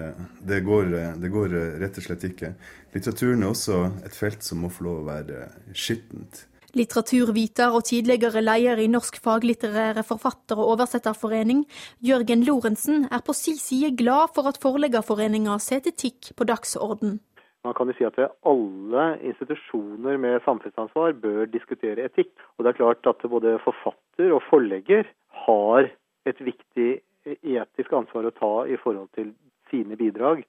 det, 0.48 0.62
går, 0.68 0.96
det 1.20 1.34
går 1.34 1.58
rett 1.84 2.00
og 2.00 2.08
slett 2.08 2.24
ikke. 2.30 2.54
Litteraturen 2.96 3.44
er 3.44 3.52
også 3.52 3.82
et 4.08 4.16
felt 4.16 4.48
som 4.48 4.64
må 4.64 4.72
få 4.72 4.88
lov 4.88 5.04
å 5.04 5.10
være 5.12 5.50
skittent. 5.76 6.46
Litteraturviter 6.78 7.74
og 7.74 7.86
tidligere 7.90 8.44
leder 8.44 8.82
i 8.84 8.90
Norsk 8.92 9.18
faglitterære 9.24 10.04
forfatter- 10.06 10.60
og 10.60 10.76
oversetterforening, 10.76 11.64
Jørgen 12.06 12.44
Lorentzen, 12.46 13.08
er 13.12 13.24
på 13.26 13.34
si 13.34 13.56
side 13.58 13.96
glad 13.98 14.36
for 14.36 14.50
at 14.50 14.60
Forleggerforeninga 14.62 15.58
setter 15.64 15.96
etikk 15.96 16.34
på 16.38 16.46
dagsorden. 16.46 17.20
Man 17.66 17.74
kan 17.76 17.90
jo 17.90 17.96
si 17.98 18.06
at 18.08 18.20
alle 18.48 19.06
institusjoner 19.32 20.18
med 20.18 20.40
samfunnsansvar 20.46 21.18
bør 21.20 21.50
diskutere 21.52 22.06
etikk. 22.08 22.32
Og 22.58 22.64
det 22.64 22.72
er 22.72 22.80
klart 22.80 23.10
at 23.10 23.26
både 23.30 23.58
forfatter 23.66 24.32
og 24.32 24.44
forlegger 24.48 25.10
har 25.46 25.90
et 26.30 26.40
viktig 26.40 27.02
etisk 27.26 27.94
ansvar 27.94 28.30
å 28.30 28.36
ta 28.38 28.54
i 28.72 28.78
forhold 28.80 29.10
til 29.18 29.34
sine 29.72 29.98
bidrag. 30.00 30.44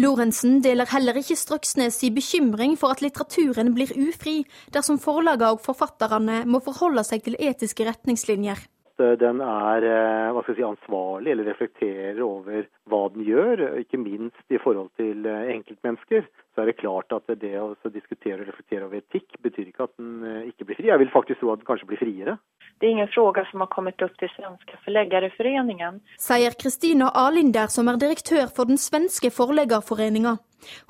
Lorentzen 0.00 0.60
deler 0.64 0.88
heller 0.92 1.18
ikke 1.20 1.36
Strøksnes 1.36 1.98
i 2.06 2.12
bekymring 2.14 2.76
for 2.80 2.94
at 2.94 3.02
litteraturen 3.04 3.74
blir 3.76 3.92
ufri, 4.06 4.38
dersom 4.72 5.00
forlagene 5.02 5.56
og 5.56 5.64
forfatterne 5.64 6.44
må 6.48 6.62
forholde 6.64 7.04
seg 7.06 7.24
til 7.26 7.38
etiske 7.40 7.88
retningslinjer. 7.88 8.60
Den 8.96 9.42
er 9.44 9.84
hva 10.32 10.42
skal 10.42 10.54
jeg 10.54 10.60
si, 10.60 10.66
ansvarlig 10.66 11.32
eller 11.32 11.50
reflekterer 11.50 12.20
over 12.24 12.64
hva 12.88 13.02
den 13.12 13.26
gjør, 13.26 13.62
ikke 13.82 14.00
minst 14.00 14.54
i 14.54 14.60
forhold 14.62 14.88
til 15.00 15.26
enkeltmennesker. 15.26 16.24
Så 16.56 16.62
er 16.62 16.70
det 16.70 16.78
klart 16.80 17.12
at 17.12 17.28
det 17.42 17.52
å 17.60 17.74
diskutere 17.92 18.40
og 18.40 18.48
reflektere 18.48 18.86
over 18.86 19.02
etikk 19.02 19.36
betyr 19.44 19.68
ikke 19.68 19.88
at 19.88 19.92
den 20.00 20.48
ikke 20.48 20.68
blir 20.68 20.78
fri. 20.78 20.88
Jeg 20.88 21.02
vil 21.02 21.12
faktisk 21.12 21.42
tro 21.42 21.52
at 21.52 21.60
den 21.60 21.68
kanskje 21.68 21.90
blir 21.90 22.00
friere. 22.00 22.38
Det 22.80 22.88
er 22.88 22.94
ingen 22.96 23.12
fråga 23.12 23.44
som 23.50 23.60
har 23.64 23.70
kommet 23.72 24.02
opp 24.04 24.16
til 24.20 24.32
Svenske 24.34 24.80
Forleggerforeningen. 24.84 26.00
Sier 26.20 26.56
Kristina 26.60 27.12
Alinder, 27.12 27.68
som 27.72 27.88
er 27.88 28.00
direktør 28.00 28.48
for 28.52 28.68
den 28.68 28.80
svenske 28.80 29.30
forleggerforeninga. 29.32 30.36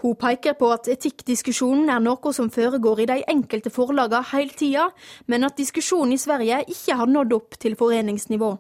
Hun 0.02 0.16
peker 0.20 0.56
på 0.58 0.70
at 0.74 0.90
etikkdiskusjonen 0.92 1.90
er 1.92 2.04
noe 2.04 2.32
som 2.36 2.52
foregår 2.52 3.02
i 3.04 3.08
de 3.12 3.18
enkelte 3.32 3.72
forlagene 3.74 4.24
hele 4.32 4.54
tida, 4.56 4.90
men 5.26 5.48
at 5.48 5.58
diskusjonen 5.58 6.14
i 6.16 6.20
Sverige 6.20 6.62
ikke 6.66 7.00
har 7.00 7.10
nådd 7.10 7.36
opp 7.36 7.58
til 7.62 7.76
foreningsnivå. 7.78 8.54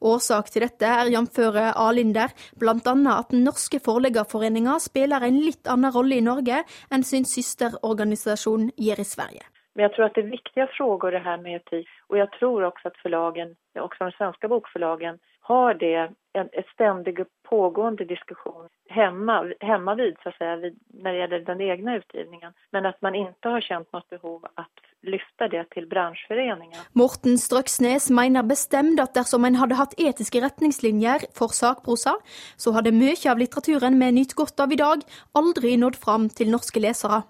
Årsak 0.00 0.48
til 0.52 0.64
dette 0.64 0.88
er 0.88 1.10
jf. 1.12 1.38
Alinder 1.76 2.32
bl.a. 2.58 2.74
at 2.74 3.30
den 3.34 3.44
norske 3.46 3.80
forleggerforeninga 3.84 4.78
spiller 4.82 5.26
en 5.26 5.38
litt 5.44 5.68
annen 5.68 5.94
rolle 5.94 6.18
i 6.18 6.24
Norge 6.24 6.62
enn 6.90 7.06
sin 7.06 7.28
søsterorganisasjon 7.28 8.72
gjør 8.76 9.04
i 9.04 9.08
Sverige. 9.08 9.46
Men 9.76 9.86
jeg 9.86 9.94
tror 9.94 10.08
at 10.08 10.16
det 10.16 10.24
er 10.24 10.32
viktige 10.32 10.64
spørsmål 10.74 11.12
det 11.14 11.22
her 11.22 11.36
med 11.42 11.60
etikk. 11.60 11.90
Og 12.10 12.16
jeg 12.18 12.28
tror 12.38 12.64
også 12.66 12.90
at 12.90 12.96
forlagen, 13.02 13.52
også 13.78 14.08
de 14.08 14.16
svenske 14.16 14.48
bokforlagen, 14.50 15.20
har 15.48 15.78
det 15.80 16.10
en 16.38 16.48
et 16.52 16.68
stendig 16.74 17.24
pågående 17.48 18.04
diskusjon 18.04 18.68
hemma, 18.88 19.52
hemma 19.60 19.94
vid, 19.94 20.16
så 20.22 20.28
att 20.28 20.36
säga, 20.36 20.56
vid, 20.56 20.78
når 20.88 21.10
det 21.12 21.18
gjelder 21.18 21.40
den 21.40 21.60
egne 21.60 21.96
utgivningen. 21.96 22.52
Men 22.72 22.86
at 22.86 23.02
man 23.02 23.14
ikke 23.14 23.54
har 23.56 23.64
kjent 23.64 23.92
noe 23.92 24.02
behov 24.10 24.44
att 24.54 24.84
lyfte 25.02 25.48
det 25.48 25.64
til 25.74 25.86
bransjeforeningen. 25.86 26.80
Morten 26.92 27.38
Strøksnes 27.38 28.10
mener 28.10 28.42
bestemt 28.42 29.00
at 29.00 29.14
dersom 29.14 29.46
en 29.46 29.58
hadde 29.60 29.78
hatt 29.78 29.94
etiske 29.94 30.42
retningslinjer 30.42 31.28
for 31.38 31.54
sakprosa, 31.54 32.16
så 32.56 32.74
hadde 32.74 32.94
mye 32.96 33.30
av 33.30 33.38
litteraturen 33.38 33.98
vi 34.00 34.10
nyter 34.18 34.38
godt 34.42 34.60
av 34.60 34.74
i 34.74 34.80
dag, 34.80 35.04
aldri 35.38 35.76
nådd 35.78 36.00
fram 36.02 36.28
til 36.28 36.50
norske 36.50 36.82
lesere. 36.82 37.22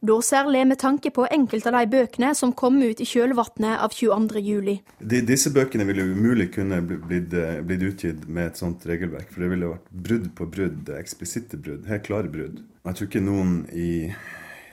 Da 0.00 0.16
særlig 0.24 0.64
med 0.68 0.80
tanke 0.82 1.12
på 1.14 1.26
enkelte 1.30 1.70
av 1.70 1.78
de 1.78 1.92
bøkene 1.94 2.32
som 2.36 2.52
kom 2.56 2.80
ut 2.82 3.00
i 3.00 3.08
kjølvannet 3.08 3.80
av 3.84 3.94
22. 3.94 4.42
juli. 4.44 4.76
Disse 5.00 5.52
bøkene 5.54 5.86
ville 5.88 6.08
umulig 6.10 6.50
kunne 6.56 6.82
blitt, 6.82 7.34
blitt 7.66 7.86
utgitt 7.86 8.26
med 8.28 8.50
et 8.50 8.60
sånt 8.60 8.84
regelverk. 8.88 9.30
For 9.32 9.44
det 9.44 9.54
ville 9.54 9.72
vært 9.74 9.96
brudd 10.08 10.28
på 10.36 10.50
brudd, 10.58 10.92
eksplisitte 10.98 11.60
brudd, 11.60 11.88
helt 11.90 12.06
klare 12.08 12.32
brudd. 12.32 12.62
Jeg 12.84 12.96
tror 12.96 13.10
ikke 13.10 13.24
noen 13.24 13.58
i 13.76 13.90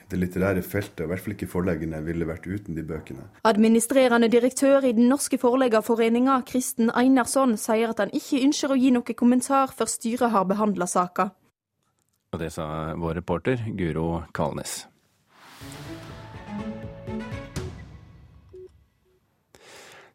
det 0.08 0.18
litterære 0.22 0.62
feltet, 0.64 1.02
og 1.02 1.08
i 1.08 1.12
hvert 1.12 1.24
fall 1.24 1.34
ikke 1.34 1.50
forleggerne, 1.52 2.00
ville 2.06 2.28
vært 2.28 2.46
uten 2.48 2.76
de 2.78 2.84
bøkene. 2.86 3.26
Administrerende 3.48 4.30
direktør 4.32 4.86
i 4.88 4.94
Den 4.96 5.10
norske 5.12 5.38
forleggerforeninga, 5.40 6.40
Kristen 6.48 6.92
Einarsson, 6.96 7.58
sier 7.60 7.92
at 7.92 8.00
han 8.00 8.14
ikke 8.16 8.40
ønsker 8.46 8.72
å 8.72 8.78
gi 8.80 8.94
noe 8.94 9.18
kommentar 9.18 9.74
før 9.76 9.90
styret 9.92 10.32
har 10.32 10.48
behandla 10.48 10.88
saka. 10.88 11.30
Og 12.28 12.40
det 12.42 12.50
sa 12.52 12.92
vår 13.00 13.22
reporter 13.22 13.62
Guro 13.72 14.22
Kalnes. 14.36 14.82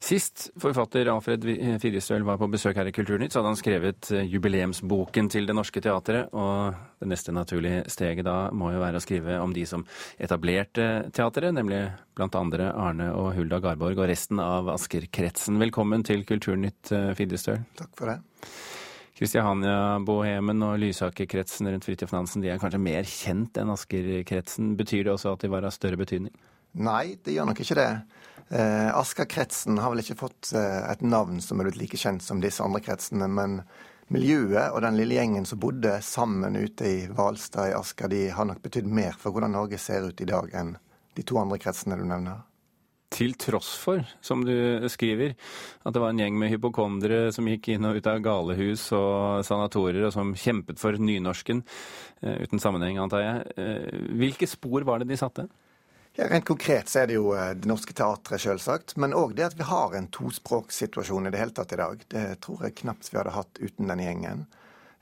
Sist 0.03 0.49
forfatter 0.59 1.07
Alfred 1.09 1.45
Firestøl 1.81 2.25
var 2.27 2.37
på 2.37 2.49
besøk 2.51 2.75
her 2.77 2.89
i 2.89 2.93
Kulturnytt, 2.93 3.31
så 3.33 3.39
hadde 3.39 3.53
han 3.53 3.57
skrevet 3.57 4.09
jubileumsboken 4.29 5.29
til 5.31 5.47
Det 5.47 5.55
Norske 5.55 5.81
Teatret. 5.81 6.29
Og 6.35 6.75
det 7.01 7.09
neste 7.09 7.33
naturlige 7.33 7.87
steget 7.89 8.27
da 8.27 8.51
må 8.53 8.73
jo 8.75 8.83
være 8.83 8.99
å 8.99 9.05
skrive 9.05 9.39
om 9.41 9.55
de 9.55 9.63
som 9.65 9.87
etablerte 10.21 11.07
teatret, 11.15 11.55
nemlig 11.55 11.81
blant 12.13 12.35
andre 12.37 12.69
Arne 12.75 13.09
og 13.15 13.31
Hulda 13.39 13.61
Garborg 13.63 14.03
og 14.03 14.11
resten 14.11 14.43
av 14.43 14.69
Asker-kretsen. 14.75 15.57
Velkommen 15.63 16.05
til 16.05 16.27
Kulturnytt, 16.29 16.93
Firestøl. 17.17 17.63
Takk 17.79 17.95
for 17.97 18.13
det. 18.13 18.19
Kristiania-bohemen 19.23 20.65
og 20.67 20.81
Lysaker-kretsen 20.81 21.69
rundt 21.71 21.85
Fridtjof 21.87 22.11
Nansen 22.11 22.43
de 22.43 22.49
er 22.51 22.59
kanskje 22.59 22.81
mer 22.83 23.07
kjent 23.07 23.55
enn 23.61 23.71
Asker-kretsen. 23.71 24.73
Betyr 24.75 25.05
det 25.07 25.13
også 25.13 25.37
at 25.37 25.45
de 25.45 25.51
var 25.53 25.63
av 25.63 25.71
større 25.71 25.99
betydning? 26.01 26.33
Nei, 26.83 27.15
det 27.23 27.37
gjør 27.37 27.47
nok 27.47 27.61
ikke 27.63 27.77
det. 27.79 27.87
Eh, 28.51 28.89
Asker-kretsen 28.91 29.79
har 29.79 29.93
vel 29.93 30.03
ikke 30.03 30.19
fått 30.19 30.51
eh, 30.57 30.81
et 30.91 31.05
navn 31.07 31.39
som 31.45 31.61
er 31.61 31.69
blitt 31.69 31.79
like 31.79 31.99
kjent 32.01 32.25
som 32.25 32.43
disse 32.43 32.65
andre 32.65 32.83
kretsene, 32.83 33.29
men 33.31 33.61
miljøet 34.11 34.73
og 34.73 34.83
den 34.83 34.99
lille 34.99 35.15
gjengen 35.15 35.47
som 35.47 35.61
bodde 35.63 35.95
sammen 36.03 36.59
ute 36.59 36.89
i 36.89 36.97
Hvalstad 37.07 37.71
i 37.71 37.77
Asker, 37.77 38.11
de 38.11 38.25
har 38.35 38.49
nok 38.49 38.59
betydd 38.65 38.91
mer 38.91 39.15
for 39.15 39.31
hvordan 39.31 39.55
Norge 39.55 39.79
ser 39.79 40.09
ut 40.09 40.19
i 40.19 40.27
dag 40.27 40.51
enn 40.51 40.75
de 41.15 41.23
to 41.23 41.39
andre 41.39 41.61
kretsene 41.63 41.95
du 41.95 42.03
nevner. 42.03 42.43
Til 43.13 43.35
tross 43.37 43.75
for, 43.77 44.01
som 44.25 44.41
du 44.45 44.87
skriver, 44.89 45.35
at 45.85 45.93
det 45.93 46.01
var 46.01 46.13
en 46.13 46.21
gjeng 46.23 46.37
med 46.41 46.49
hypokondere 46.49 47.27
som 47.35 47.45
gikk 47.49 47.69
inn 47.75 47.85
og 47.85 47.99
ut 47.99 48.07
av 48.09 48.21
galehus 48.25 48.87
og 48.97 49.43
sanatorier, 49.45 50.07
og 50.07 50.15
som 50.15 50.31
kjempet 50.33 50.81
for 50.81 50.97
nynorsken, 50.97 51.61
eh, 52.23 52.41
uten 52.47 52.61
sammenheng, 52.63 52.97
antar 53.03 53.21
jeg. 53.21 53.51
Eh, 53.57 54.07
hvilke 54.17 54.49
spor 54.49 54.87
var 54.87 55.03
det 55.03 55.11
de 55.11 55.19
satte? 55.19 55.45
Ja, 56.17 56.25
Rent 56.29 56.45
konkret 56.45 56.89
så 56.89 57.03
er 57.03 57.07
det 57.09 57.15
jo 57.17 57.31
Det 57.33 57.65
Norske 57.69 57.93
Teatret, 57.93 58.41
selvsagt. 58.41 58.97
Men 58.97 59.13
òg 59.17 59.33
det 59.37 59.45
at 59.45 59.57
vi 59.57 59.65
har 59.65 59.93
en 59.93 60.09
tospråkssituasjon 60.13 61.27
i 61.27 61.31
det 61.33 61.41
hele 61.41 61.53
tatt 61.57 61.73
i 61.73 61.81
dag. 61.81 62.03
Det 62.09 62.25
tror 62.41 62.65
jeg 62.65 62.77
knapt 62.81 63.09
vi 63.09 63.17
hadde 63.17 63.33
hatt 63.33 63.61
uten 63.61 63.89
denne 63.89 64.05
gjengen. 64.05 64.45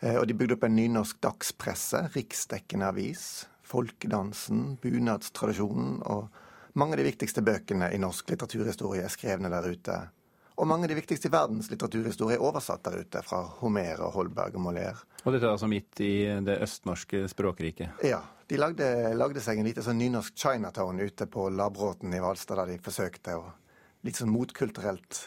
Og 0.01 0.23
de 0.25 0.33
bygde 0.33 0.55
opp 0.55 0.63
en 0.63 0.75
nynorsk 0.75 1.19
dagspresse, 1.21 2.07
riksdekkende 2.15 2.87
avis, 2.87 3.25
folkedansen, 3.67 4.77
bunadstradisjonen 4.81 5.99
og 6.07 6.31
mange 6.73 6.95
av 6.95 7.01
de 7.01 7.09
viktigste 7.09 7.43
bøkene 7.45 7.91
i 7.93 7.99
norsk 8.01 8.33
litteraturhistorie 8.33 9.05
er 9.05 9.13
skrevne 9.13 9.51
der 9.51 9.67
ute. 9.67 9.97
Og 10.61 10.67
mange 10.69 10.85
av 10.85 10.91
de 10.91 10.99
viktigste 10.99 11.29
i 11.29 11.33
verdens 11.33 11.71
litteraturhistorie 11.71 12.37
er 12.37 12.43
oversatt 12.43 12.83
der 12.85 12.99
ute, 13.01 13.23
fra 13.25 13.41
Homer 13.61 14.03
og 14.05 14.13
Holberg 14.17 14.59
og 14.59 14.65
Molière. 14.67 14.99
Og 15.23 15.33
dette 15.33 15.47
er 15.47 15.55
altså 15.55 15.69
midt 15.71 16.01
i 16.03 16.13
det 16.45 16.59
østnorske 16.63 17.25
språkriket? 17.31 18.03
Ja. 18.05 18.21
De 18.51 18.57
lagde, 18.59 18.85
lagde 19.15 19.39
seg 19.39 19.61
en 19.61 19.67
lite 19.69 19.83
sånn 19.85 19.99
nynorsk 20.01 20.35
Chinatown 20.35 20.99
ute 20.99 21.25
på 21.31 21.47
Labråten 21.55 22.11
i 22.11 22.19
Hvalstad, 22.19 22.59
der 22.59 22.73
de 22.73 22.83
forsøkte 22.83 23.37
å 23.39 23.49
Litt 24.01 24.17
sånn 24.17 24.31
motkulturelt 24.33 25.17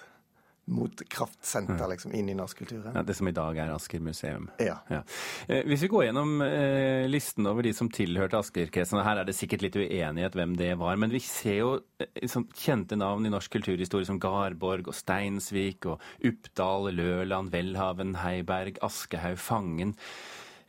motkraftsenter 0.64 1.88
liksom, 1.90 2.12
inn 2.16 2.28
i 2.28 2.36
norsk 2.36 2.58
kultur. 2.62 2.84
Ja, 2.94 3.02
det 3.04 3.16
som 3.18 3.28
i 3.28 3.34
dag 3.36 3.58
er 3.60 3.72
Asker 3.74 4.00
museum. 4.04 4.48
Ja. 4.62 4.78
ja. 4.90 5.02
Eh, 5.48 5.64
hvis 5.68 5.84
vi 5.84 5.90
går 5.92 6.06
gjennom 6.06 6.40
eh, 6.44 7.04
listen 7.10 7.48
over 7.50 7.66
de 7.66 7.74
som 7.76 7.90
tilhørte 7.92 8.40
Asker-kretsen, 8.40 9.02
her 9.04 9.20
er 9.20 9.28
det 9.28 9.36
sikkert 9.36 9.64
litt 9.66 9.78
uenighet 9.78 10.38
hvem 10.38 10.56
det 10.60 10.72
var, 10.80 10.96
men 11.00 11.12
vi 11.12 11.20
ser 11.24 11.58
jo 11.58 11.72
eh, 12.00 12.24
sånn 12.30 12.48
kjente 12.56 12.98
navn 13.00 13.28
i 13.28 13.32
norsk 13.34 13.52
kulturhistorie 13.58 14.08
som 14.08 14.20
Garborg 14.22 14.88
og 14.88 14.96
Steinsvik 14.96 15.90
og 15.90 16.04
Uppdal, 16.24 16.92
Løland, 16.94 17.52
Welhaven, 17.54 18.16
Heiberg, 18.22 18.80
Aschehoug, 18.84 19.40
Fangen 19.44 19.92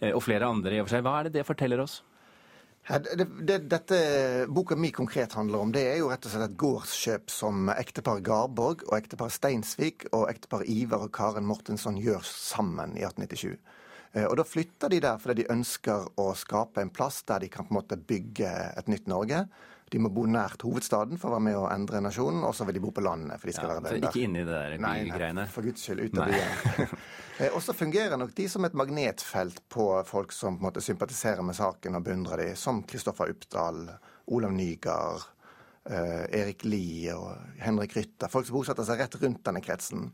eh, 0.02 0.12
og 0.12 0.26
flere 0.26 0.52
andre 0.52 0.76
i 0.76 0.84
og 0.84 0.90
for 0.90 0.98
seg. 0.98 1.08
Hva 1.08 1.20
er 1.20 1.30
det 1.30 1.40
det 1.40 1.48
forteller 1.48 1.86
oss? 1.86 2.02
Det, 2.86 3.26
det, 3.42 3.58
dette 3.66 3.98
boka 4.54 4.76
mi 4.78 4.92
konkret 4.94 5.34
handler 5.34 5.64
om, 5.64 5.72
det 5.74 5.82
er 5.90 5.96
jo 6.04 6.12
rett 6.12 6.26
og 6.28 6.34
slett 6.36 6.52
et 6.52 6.58
gårdskjøp 6.62 7.32
som 7.34 7.72
ektepar 7.74 8.20
Garborg 8.22 8.84
og 8.86 8.94
ektepar 9.00 9.32
Steinsvik 9.34 10.06
og 10.12 10.28
ektepar 10.30 10.68
Ivar 10.70 11.08
og 11.08 11.14
Karen 11.16 11.48
Mortensson 11.50 11.98
gjør 11.98 12.22
sammen 12.30 12.94
i 12.94 13.02
1897. 13.02 13.56
Eh, 14.14 14.28
og 14.28 14.38
Da 14.38 14.46
flytter 14.46 14.94
de 14.94 15.02
der 15.02 15.18
fordi 15.18 15.42
de 15.42 15.52
ønsker 15.56 16.06
å 16.22 16.28
skape 16.38 16.84
en 16.84 16.94
plass 16.94 17.24
der 17.26 17.42
de 17.42 17.50
kan 17.50 17.66
på 17.66 17.74
en 17.74 17.80
måte 17.80 17.98
bygge 17.98 18.54
et 18.78 18.92
nytt 18.92 19.10
Norge. 19.10 19.48
De 19.94 20.00
må 20.02 20.10
bo 20.10 20.24
nært 20.26 20.64
hovedstaden 20.66 21.20
for 21.22 21.30
å 21.30 21.36
være 21.36 21.46
med 21.46 21.58
å 21.60 21.68
endre 21.70 22.02
nasjonen, 22.02 22.42
og 22.48 22.56
så 22.58 22.66
vil 22.66 22.80
de 22.80 22.82
bo 22.82 22.90
på 22.96 23.04
landet. 23.06 23.38
for 23.38 23.52
de 23.52 23.54
skal 23.54 23.70
ja, 23.70 23.76
være 23.76 23.86
bønder. 23.86 24.10
Ikke 24.10 24.24
inni 24.26 24.42
det 24.42 24.56
der 24.56 24.78
bygreiene? 24.80 25.44
Nei, 25.44 25.52
for 25.54 25.68
guds 25.68 25.86
skyld, 25.86 26.02
ut 26.08 26.20
av 26.24 26.34
byen. 26.34 26.98
Eh, 27.36 27.52
og 27.52 27.60
så 27.60 27.74
fungerer 27.76 28.16
nok 28.16 28.30
de 28.32 28.46
som 28.48 28.64
et 28.64 28.76
magnetfelt 28.80 29.58
på 29.68 29.86
folk 30.08 30.32
som 30.32 30.56
på 30.56 30.64
en 30.64 30.68
måte 30.70 30.80
sympatiserer 30.80 31.44
med 31.44 31.58
saken 31.58 31.98
og 31.98 32.06
beundrer 32.06 32.40
de, 32.40 32.46
som 32.56 32.78
Kristoffer 32.88 33.34
Uppdal, 33.34 33.82
Olav 34.32 34.54
Nygaard, 34.56 35.26
eh, 35.84 36.24
Erik 36.40 36.64
Lie 36.64 37.12
og 37.12 37.60
Henrik 37.60 37.98
Rytter. 37.98 38.32
Folk 38.32 38.48
som 38.48 38.56
bosetter 38.56 38.88
seg 38.88 39.04
rett 39.04 39.20
rundt 39.20 39.44
denne 39.50 39.60
kretsen. 39.66 40.08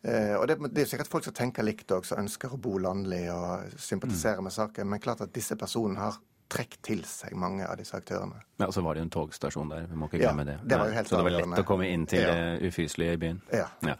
Eh, 0.00 0.32
og 0.38 0.46
det, 0.48 0.56
det, 0.70 0.86
er 0.86 0.90
sikkert 0.90 1.10
folk 1.12 1.28
som 1.28 1.36
tenker 1.36 1.66
likt 1.66 1.92
òg, 1.92 2.08
som 2.08 2.24
ønsker 2.24 2.52
å 2.52 2.60
bo 2.62 2.76
landlig 2.80 3.26
og 3.32 3.76
sympatisere 3.76 4.40
mm. 4.40 4.48
med 4.48 4.56
saken. 4.56 4.90
Men 4.92 5.04
klart 5.04 5.24
at 5.26 5.36
disse 5.36 5.60
personene 5.60 6.00
har 6.00 6.16
trekke 6.50 6.78
til 6.84 7.02
seg 7.08 7.36
mange 7.38 7.66
av 7.66 7.76
disse 7.80 7.96
aktørene. 7.98 8.40
Ja, 8.60 8.68
Og 8.68 8.74
så 8.74 8.82
var 8.84 8.94
det 8.94 9.02
jo 9.02 9.06
en 9.06 9.14
togstasjon 9.14 9.72
der, 9.72 9.86
vi 9.90 9.98
må 9.98 10.08
ikke 10.10 10.20
glemme 10.22 10.44
ja, 10.46 10.52
det. 10.52 10.56
det 10.70 10.78
var 10.80 10.90
jo 10.90 10.96
helt 10.96 11.10
så 11.10 11.18
det 11.18 11.26
var 11.26 11.34
lett 11.36 11.62
å 11.62 11.66
komme 11.68 11.88
inn 11.90 12.04
til 12.10 12.22
ja. 12.22 12.34
det 12.34 12.70
ufyselige 12.70 13.16
i 13.16 13.22
byen. 13.24 13.40
Ja. 13.54 13.64
ja. 13.86 13.96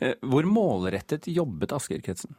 Eh, 0.00 0.14
hvor 0.32 0.48
målrettet 0.48 1.28
jobbet 1.30 1.74
Asker-kretsen? 1.76 2.36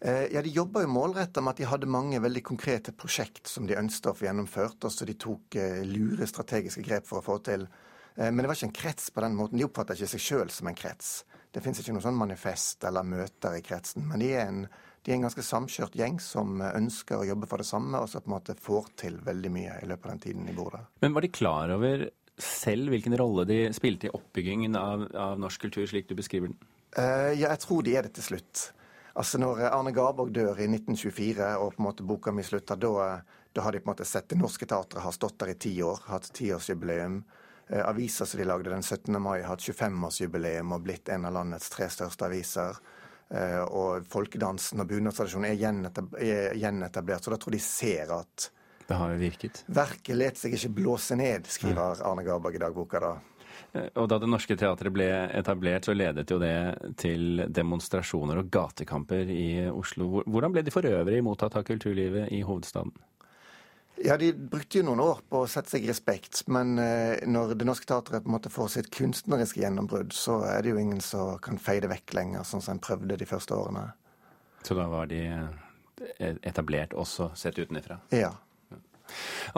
Eh, 0.00 0.26
ja, 0.34 0.42
De 0.42 0.54
jobba 0.54 0.84
jo 0.84 0.92
målretta 0.94 1.42
med 1.42 1.54
at 1.54 1.62
de 1.62 1.70
hadde 1.70 1.90
mange 1.90 2.20
veldig 2.22 2.44
konkrete 2.46 2.94
prosjekt 2.96 3.50
som 3.50 3.66
de 3.68 3.78
ønsket 3.78 4.12
å 4.12 4.16
få 4.18 4.28
gjennomført, 4.28 4.78
og 4.82 4.94
så 4.94 5.08
de 5.08 5.18
tok 5.18 5.58
eh, 5.58 5.82
lure 5.88 6.28
strategiske 6.30 6.84
grep 6.86 7.08
for 7.10 7.20
å 7.20 7.26
få 7.26 7.38
til. 7.50 7.66
Men 8.12 8.42
det 8.42 8.48
var 8.50 8.58
ikke 8.58 8.66
en 8.68 8.74
krets 8.76 9.06
på 9.08 9.22
den 9.24 9.36
måten. 9.38 9.56
De 9.56 9.64
oppfatta 9.64 9.94
ikke 9.96 10.10
seg 10.10 10.20
sjøl 10.20 10.50
som 10.52 10.68
en 10.68 10.76
krets. 10.76 11.22
Det 11.48 11.62
fins 11.64 11.78
ikke 11.80 11.94
noe 11.96 12.04
sånn 12.04 12.16
manifest 12.16 12.84
eller 12.84 13.06
møter 13.08 13.56
i 13.56 13.62
kretsen. 13.64 14.04
Men 14.04 14.20
de 14.20 14.28
er 14.36 14.50
en 14.50 14.66
de 15.02 15.10
er 15.10 15.18
en 15.18 15.26
ganske 15.26 15.42
samkjørt 15.42 15.96
gjeng 15.98 16.18
som 16.22 16.60
ønsker 16.62 17.18
å 17.18 17.26
jobbe 17.26 17.48
for 17.50 17.62
det 17.62 17.66
samme, 17.66 17.98
og 17.98 18.10
så 18.10 18.22
på 18.22 18.30
en 18.30 18.36
måte 18.36 18.54
får 18.54 18.92
til 19.02 19.16
veldig 19.26 19.50
mye 19.50 19.78
i 19.82 19.88
løpet 19.90 20.06
av 20.06 20.12
den 20.14 20.22
tiden 20.26 20.46
de 20.46 20.54
bor 20.56 20.70
der. 20.76 20.84
Men 21.02 21.16
var 21.16 21.26
de 21.26 21.32
klar 21.34 21.72
over 21.74 22.06
selv 22.42 22.92
hvilken 22.92 23.16
rolle 23.18 23.44
de 23.48 23.58
spilte 23.74 24.08
i 24.08 24.14
oppbyggingen 24.14 24.78
av, 24.78 25.08
av 25.18 25.42
norsk 25.42 25.66
kultur, 25.66 25.84
slik 25.90 26.08
du 26.08 26.14
beskriver 26.18 26.52
den? 26.52 26.70
Uh, 26.94 27.32
ja, 27.34 27.50
jeg 27.50 27.62
tror 27.64 27.82
de 27.84 27.96
er 27.96 28.06
det 28.06 28.14
til 28.18 28.28
slutt. 28.30 28.68
Altså 29.18 29.38
Når 29.42 29.66
Arne 29.68 29.92
Garborg 29.92 30.32
dør 30.32 30.56
i 30.60 30.68
1924 30.70 31.50
og 31.60 31.74
på 31.74 31.82
en 31.82 31.86
måte 31.88 32.06
boka 32.06 32.32
mi 32.32 32.44
slutter, 32.46 32.78
da, 32.80 33.20
da 33.52 33.64
har 33.64 33.74
de 33.74 33.82
på 33.82 33.90
en 33.90 33.92
måte 33.92 34.08
sett 34.08 34.30
Det 34.30 34.38
Norske 34.40 34.68
Teatret 34.68 35.04
har 35.04 35.12
stått 35.12 35.38
der 35.42 35.52
i 35.52 35.58
ti 35.60 35.74
år, 35.84 36.00
hatt 36.08 36.30
tiårsjubileum. 36.32 37.20
Eh, 37.68 37.82
aviser 37.88 38.28
som 38.28 38.40
de 38.40 38.48
lagde 38.48 38.72
den 38.72 38.82
17. 38.82 39.20
mai, 39.20 39.42
har 39.42 39.52
hatt 39.52 39.66
25-årsjubileum 39.66 40.72
og 40.72 40.86
blitt 40.86 41.12
en 41.12 41.28
av 41.28 41.36
landets 41.36 41.68
tre 41.72 41.90
største 41.92 42.28
aviser. 42.28 42.80
Eh, 43.32 43.62
og 43.64 44.04
folkedansen 44.12 44.82
og 44.82 44.88
bunadstradisjonen 44.90 45.48
er 45.48 46.56
gjenetablert. 46.58 47.24
Så 47.24 47.32
da 47.32 47.38
tror 47.40 47.56
de 47.56 47.62
ser 47.64 48.12
at 48.12 48.50
Det 48.88 48.98
har 48.98 49.14
virket. 49.16 49.62
Verket 49.72 50.18
let 50.18 50.40
seg 50.40 50.56
ikke 50.58 50.74
blåse 50.82 51.16
ned, 51.16 51.46
skriver 51.48 52.02
Arne 52.04 52.24
Garborg 52.26 52.58
i 52.58 52.60
dagboka 52.60 53.00
da. 53.00 53.12
Eh, 53.72 53.88
og 53.96 54.08
da 54.10 54.18
Det 54.18 54.28
Norske 54.28 54.56
Teatret 54.58 54.92
ble 54.92 55.08
etablert, 55.32 55.86
så 55.88 55.96
ledet 55.96 56.28
jo 56.28 56.38
det 56.42 56.96
til 57.00 57.46
demonstrasjoner 57.48 58.42
og 58.42 58.50
gatekamper 58.52 59.32
i 59.32 59.70
Oslo. 59.70 60.26
Hvordan 60.26 60.52
ble 60.52 60.66
de 60.66 60.74
for 60.74 60.84
øvrig 60.84 61.22
mottatt 61.24 61.56
av 61.56 61.64
kulturlivet 61.64 62.28
i 62.32 62.42
hovedstaden? 62.44 62.92
Ja, 64.00 64.16
De 64.16 64.32
brukte 64.32 64.78
jo 64.80 64.86
noen 64.86 65.02
år 65.04 65.20
på 65.30 65.42
å 65.44 65.48
sette 65.50 65.74
seg 65.74 65.84
respekt, 65.86 66.42
men 66.50 66.78
eh, 66.80 67.22
når 67.28 67.54
Det 67.58 67.66
Norske 67.68 67.86
Teatret 67.86 68.24
på 68.24 68.30
en 68.30 68.36
måte 68.36 68.50
får 68.50 68.70
sitt 68.76 68.88
kunstneriske 68.94 69.60
gjennombrudd, 69.62 70.14
så 70.16 70.40
er 70.48 70.62
det 70.62 70.72
jo 70.72 70.80
ingen 70.80 71.02
som 71.04 71.36
kan 71.44 71.60
feie 71.60 71.82
det 71.84 71.90
vekk 71.92 72.16
lenger, 72.18 72.46
sånn 72.48 72.64
som 72.64 72.76
en 72.76 72.82
prøvde 72.82 73.18
de 73.20 73.28
første 73.28 73.54
årene. 73.54 73.90
Så 74.66 74.74
da 74.78 74.88
var 74.90 75.10
de 75.10 75.20
eh, 75.28 76.34
etablert 76.42 76.96
også 76.98 77.30
sett 77.38 77.60
utenfra? 77.60 78.00
Ja. 78.14 78.32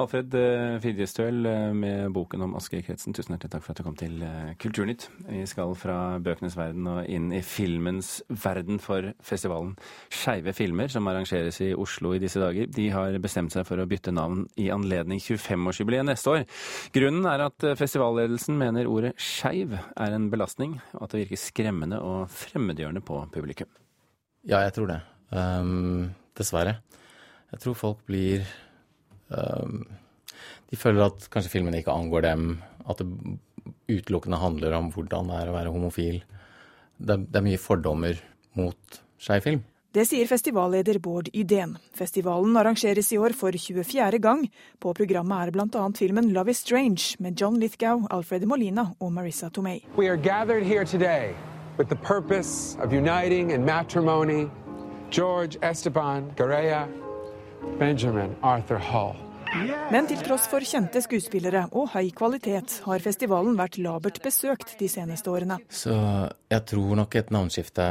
Alfred 0.01 0.35
eh, 0.39 0.77
Fidjestøl 0.83 1.47
eh, 1.49 1.71
med 1.77 2.13
boken 2.15 2.45
om 2.47 2.57
Asker-kretsen, 2.59 3.15
tusen 3.15 3.35
hjertelig 3.35 3.53
takk 3.53 3.65
for 3.65 3.75
at 3.75 3.81
du 3.81 3.87
kom 3.87 3.97
til 3.99 4.23
eh, 4.25 4.55
Kulturnytt. 4.61 5.07
Vi 5.29 5.45
skal 5.51 5.75
fra 5.79 5.99
bøkenes 6.25 6.57
verden 6.59 6.89
og 6.91 7.11
inn 7.11 7.31
i 7.35 7.43
filmens 7.45 8.17
verden 8.29 8.81
for 8.83 9.13
festivalen 9.25 9.75
Skeive 10.13 10.55
filmer, 10.57 10.91
som 10.93 11.07
arrangeres 11.11 11.61
i 11.65 11.71
Oslo 11.79 12.15
i 12.17 12.23
disse 12.23 12.43
dager. 12.43 12.69
De 12.71 12.89
har 12.95 13.19
bestemt 13.23 13.55
seg 13.55 13.67
for 13.69 13.81
å 13.81 13.89
bytte 13.91 14.15
navn 14.15 14.45
i 14.61 14.71
anledning 14.75 15.23
25-årsjubileet 15.23 16.09
neste 16.09 16.35
år. 16.35 16.45
Grunnen 16.95 17.29
er 17.31 17.47
at 17.47 17.69
festivalledelsen 17.79 18.59
mener 18.61 18.91
ordet 18.91 19.15
skeiv 19.21 19.77
er 19.79 20.17
en 20.17 20.29
belastning, 20.33 20.79
og 20.97 21.07
at 21.07 21.15
det 21.15 21.25
virker 21.25 21.41
skremmende 21.41 22.01
og 22.03 22.29
fremmedgjørende 22.33 23.05
på 23.05 23.21
publikum. 23.35 23.71
Ja, 24.45 24.61
jeg 24.67 24.75
tror 24.77 24.91
det. 24.91 25.01
Um, 25.33 26.13
dessverre. 26.37 26.79
Jeg 27.55 27.63
tror 27.63 27.77
folk 27.79 28.01
blir 28.07 28.45
de 29.31 30.79
føler 30.81 31.07
at 31.07 31.29
kanskje 31.33 31.53
filmen 31.57 31.77
ikke 31.79 31.95
angår 31.95 32.27
dem, 32.27 32.49
at 32.89 33.01
det 33.01 33.09
utelukkende 33.89 34.41
handler 34.41 34.77
om 34.79 34.91
hvordan 34.93 35.31
det 35.31 35.39
er 35.41 35.51
å 35.51 35.57
være 35.57 35.75
homofil. 35.75 36.19
Det, 36.99 37.21
det 37.29 37.41
er 37.41 37.47
mye 37.47 37.61
fordommer 37.61 38.21
mot 38.59 39.01
skeiv 39.21 39.45
film. 39.45 39.63
Det 39.95 40.03
sier 40.09 40.27
festivalleder 40.27 40.99
Bård 40.99 41.29
Ydén. 41.31 41.77
Festivalen 41.95 42.57
arrangeres 42.59 43.13
i 43.15 43.19
år 43.19 43.31
for 43.39 43.55
24. 43.55 44.19
gang. 44.19 44.43
På 44.83 44.91
programmet 44.91 45.47
er 45.47 45.53
bl.a. 45.55 45.85
filmen 45.95 46.33
'Love 46.33 46.51
Is 46.51 46.65
Strange' 46.65 47.15
med 47.21 47.39
John 47.39 47.61
Lithgow, 47.61 48.03
Alfred 48.11 48.45
Molina 48.45 48.89
og 48.99 49.13
Marissa 49.13 49.49
Tomei. 49.49 49.85
We 49.97 50.09
are 50.09 50.17
gathered 50.17 50.65
here 50.65 50.85
today 50.85 51.37
with 51.79 51.89
the 51.89 52.01
purpose 52.03 52.77
of 52.83 52.93
uniting 52.93 53.53
in 53.53 53.65
matrimony 53.65 54.51
George 55.11 55.57
Esteban 55.63 56.33
Gareya 56.37 56.89
Benjamin 57.79 58.37
Arthur 58.43 58.79
Hall. 58.79 59.17
Men 59.93 60.09
til 60.11 60.19
tross 60.25 60.49
for 60.51 60.65
kjente 60.67 60.99
skuespillere 61.05 61.67
og 61.79 61.93
høy 61.93 62.09
kvalitet, 62.17 62.81
har 62.87 63.03
festivalen 63.05 63.55
vært 63.59 63.79
labert 63.79 64.19
besøkt 64.25 64.75
de 64.81 64.89
seneste 64.91 65.31
årene. 65.31 65.61
Så 65.71 65.95
jeg 66.51 66.65
tror 66.71 66.97
nok 66.99 67.15
et 67.21 67.31
navneskifte 67.35 67.87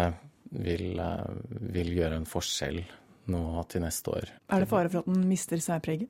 vil, 0.52 1.00
eh, 1.00 1.32
vil 1.78 1.94
gjøre 1.96 2.20
en 2.20 2.26
forskjell 2.28 2.84
nå 3.32 3.44
til 3.70 3.82
neste 3.82 4.12
år. 4.12 4.30
Er 4.50 4.60
det 4.60 4.70
fare 4.70 4.90
for 4.90 5.00
at 5.00 5.06
den 5.06 5.28
mister 5.30 5.58
særpreget? 5.58 6.10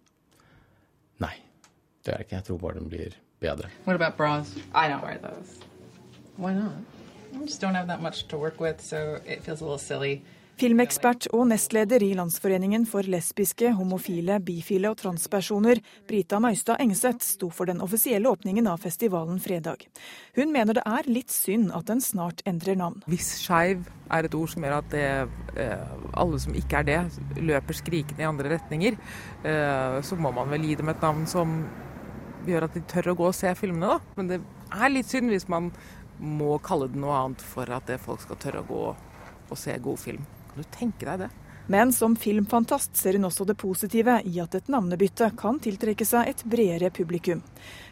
Nei, 1.20 1.36
det 2.04 2.14
er 2.14 2.18
det 2.18 2.26
ikke. 2.28 2.36
Jeg 2.36 2.44
tror 2.44 2.58
bare 2.58 2.80
den 2.80 2.90
blir 2.90 3.14
bedre. 3.40 3.70
What 3.86 3.96
about 3.96 4.18
bras? 4.18 4.56
I 4.74 4.90
don't 4.90 5.04
wear 5.04 5.18
those. 5.18 5.60
Why 6.38 6.54
not? 6.54 6.72
I 7.36 7.46
just 7.46 7.62
don't 7.62 7.76
have 7.76 7.88
that 7.88 8.02
much 8.02 8.28
to 8.28 8.38
work 8.38 8.60
with, 8.60 8.82
so 8.82 9.20
it 9.26 9.44
feels 9.44 9.62
a 9.62 9.64
little 9.64 9.80
silly 9.80 10.22
Filmekspert 10.54 11.26
og 11.34 11.48
nestleder 11.50 12.04
i 12.06 12.12
Landsforeningen 12.14 12.84
for 12.86 13.08
lesbiske, 13.10 13.72
homofile, 13.74 14.36
bifile 14.46 14.92
og 14.92 15.00
transpersoner, 15.00 15.80
Brita 16.06 16.38
Møystad 16.44 16.78
Engseth, 16.84 17.26
sto 17.26 17.48
for 17.50 17.66
den 17.66 17.82
offisielle 17.82 18.30
åpningen 18.30 18.68
av 18.70 18.84
festivalen 18.84 19.40
fredag. 19.42 19.88
Hun 20.38 20.54
mener 20.54 20.78
det 20.78 20.84
er 20.86 21.10
litt 21.10 21.34
synd 21.34 21.72
at 21.74 21.88
den 21.90 22.04
snart 22.06 22.44
endrer 22.50 22.78
navn. 22.78 23.02
Hvis 23.10 23.32
skeiv 23.42 23.82
er 24.14 24.28
et 24.28 24.38
ord 24.38 24.52
som 24.54 24.68
gjør 24.68 24.76
at 24.78 24.92
det, 24.94 25.08
eh, 25.58 25.96
alle 26.22 26.42
som 26.44 26.54
ikke 26.60 26.84
er 26.84 26.88
det, 26.92 27.00
løper 27.42 27.80
skrikende 27.80 28.22
i 28.22 28.30
andre 28.30 28.54
retninger, 28.54 29.00
eh, 29.42 29.98
så 30.06 30.20
må 30.22 30.32
man 30.38 30.54
vel 30.54 30.70
gi 30.70 30.78
dem 30.78 30.94
et 30.94 31.02
navn 31.02 31.26
som 31.26 31.66
gjør 32.46 32.68
at 32.70 32.78
de 32.78 32.86
tør 32.94 33.16
å 33.16 33.18
gå 33.18 33.28
og 33.32 33.36
se 33.36 33.50
filmene, 33.58 33.98
da. 33.98 34.00
Men 34.22 34.30
det 34.30 34.40
er 34.70 34.94
litt 34.94 35.10
synd 35.10 35.34
hvis 35.34 35.50
man 35.50 35.74
må 36.22 36.62
kalle 36.62 36.92
det 36.94 37.02
noe 37.02 37.18
annet 37.24 37.42
for 37.42 37.66
at 37.74 37.90
folk 38.06 38.22
skal 38.22 38.38
tørre 38.38 38.62
å 38.62 38.70
gå 38.70 38.86
og 39.50 39.58
se 39.58 39.74
god 39.82 39.98
film. 40.00 40.24
Kan 40.54 40.62
du 40.62 40.70
tenke 40.70 41.08
deg 41.08 41.24
det? 41.26 41.30
Men 41.66 41.94
som 41.96 42.16
filmfantast 42.16 42.98
ser 43.00 43.16
hun 43.18 43.26
også 43.26 43.46
det 43.48 43.56
positive 43.58 44.20
i 44.28 44.36
at 44.44 44.54
et 44.58 44.68
navnebytte 44.70 45.30
kan 45.40 45.58
tiltrekke 45.64 46.06
seg 46.06 46.30
et 46.30 46.44
bredere 46.46 46.92
publikum. 46.94 47.40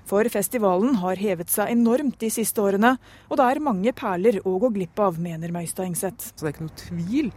For 0.05 0.27
festivalen 0.29 0.99
har 1.01 1.17
hevet 1.17 1.49
seg 1.49 1.71
enormt 1.71 2.19
de 2.21 2.29
siste 2.33 2.61
årene, 2.61 2.97
og 3.29 3.39
det 3.39 3.47
er 3.47 3.63
mange 3.63 3.93
perler 3.97 4.41
å 4.43 4.57
gå 4.61 4.73
glipp 4.75 4.99
av, 5.01 5.17
mener 5.23 5.55
Møystad 5.55 5.87
Engseth. 5.87 6.33
Så 6.35 6.43
det 6.43 6.51
er 6.51 6.55
ikke 6.57 6.67
noe 6.67 6.81
tvil 6.83 7.31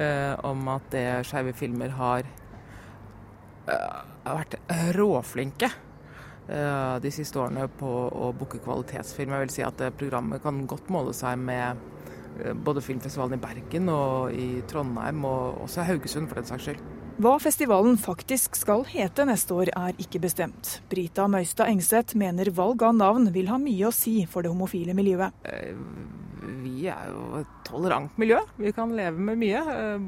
eh, 0.00 0.34
om 0.48 0.72
at 0.72 0.88
det 0.94 1.04
Skeive 1.28 1.52
Filmer 1.58 1.92
har 2.00 2.24
eh, 3.68 4.00
vært 4.24 4.56
råflinke 4.96 5.68
eh, 5.68 6.96
de 7.04 7.12
siste 7.12 7.44
årene 7.44 7.68
på 7.78 7.92
å 8.08 8.32
booke 8.32 8.64
kvalitetsfilm. 8.64 9.36
Jeg 9.36 9.46
vil 9.46 9.54
si 9.60 9.68
at 9.68 9.86
programmet 10.00 10.42
kan 10.42 10.64
godt 10.66 10.88
måle 10.96 11.12
seg 11.14 11.36
med 11.44 11.76
Eh, 11.76 11.97
både 12.64 12.82
filmfestivalen 12.84 13.38
i 13.38 13.42
Bergen 13.42 13.90
og 13.92 14.34
i 14.34 14.62
Trondheim, 14.70 15.24
og 15.26 15.64
også 15.64 15.86
Haugesund 15.88 16.28
for 16.30 16.40
den 16.40 16.48
saks 16.48 16.68
skyld. 16.68 16.82
Hva 17.18 17.32
festivalen 17.42 17.96
faktisk 17.98 18.54
skal 18.54 18.84
hete 18.86 19.24
neste 19.26 19.56
år 19.56 19.72
er 19.74 19.96
ikke 19.98 20.20
bestemt. 20.22 20.76
Brita 20.86 21.24
Møystad 21.26 21.66
Engseth 21.66 22.14
mener 22.14 22.52
valg 22.54 22.84
av 22.86 22.94
navn 22.94 23.26
vil 23.34 23.50
ha 23.50 23.58
mye 23.58 23.88
å 23.88 23.94
si 23.94 24.20
for 24.30 24.46
det 24.46 24.52
homofile 24.52 24.94
miljøet. 24.94 25.34
Eh, 25.50 25.74
vi 26.62 26.86
er 26.86 27.10
jo 27.10 27.40
et 27.40 27.58
tolerant 27.66 28.14
miljø. 28.22 28.38
Vi 28.60 28.70
kan 28.76 28.94
leve 28.94 29.18
med 29.18 29.42
mye. 29.42 29.64
Eh, 29.74 30.06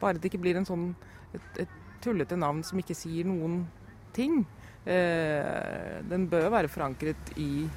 bare 0.00 0.16
det 0.16 0.32
ikke 0.32 0.40
blir 0.46 0.62
en 0.62 0.68
sånn, 0.68 0.88
et, 1.36 1.60
et 1.66 1.78
tullete 2.00 2.40
navn 2.40 2.64
som 2.64 2.80
ikke 2.80 2.96
sier 2.96 3.28
noen 3.28 3.66
ting. 4.16 4.42
Den 4.82 6.24
bør 6.26 6.48
være 6.50 6.66
forankret 6.72 7.28
i 7.38 7.68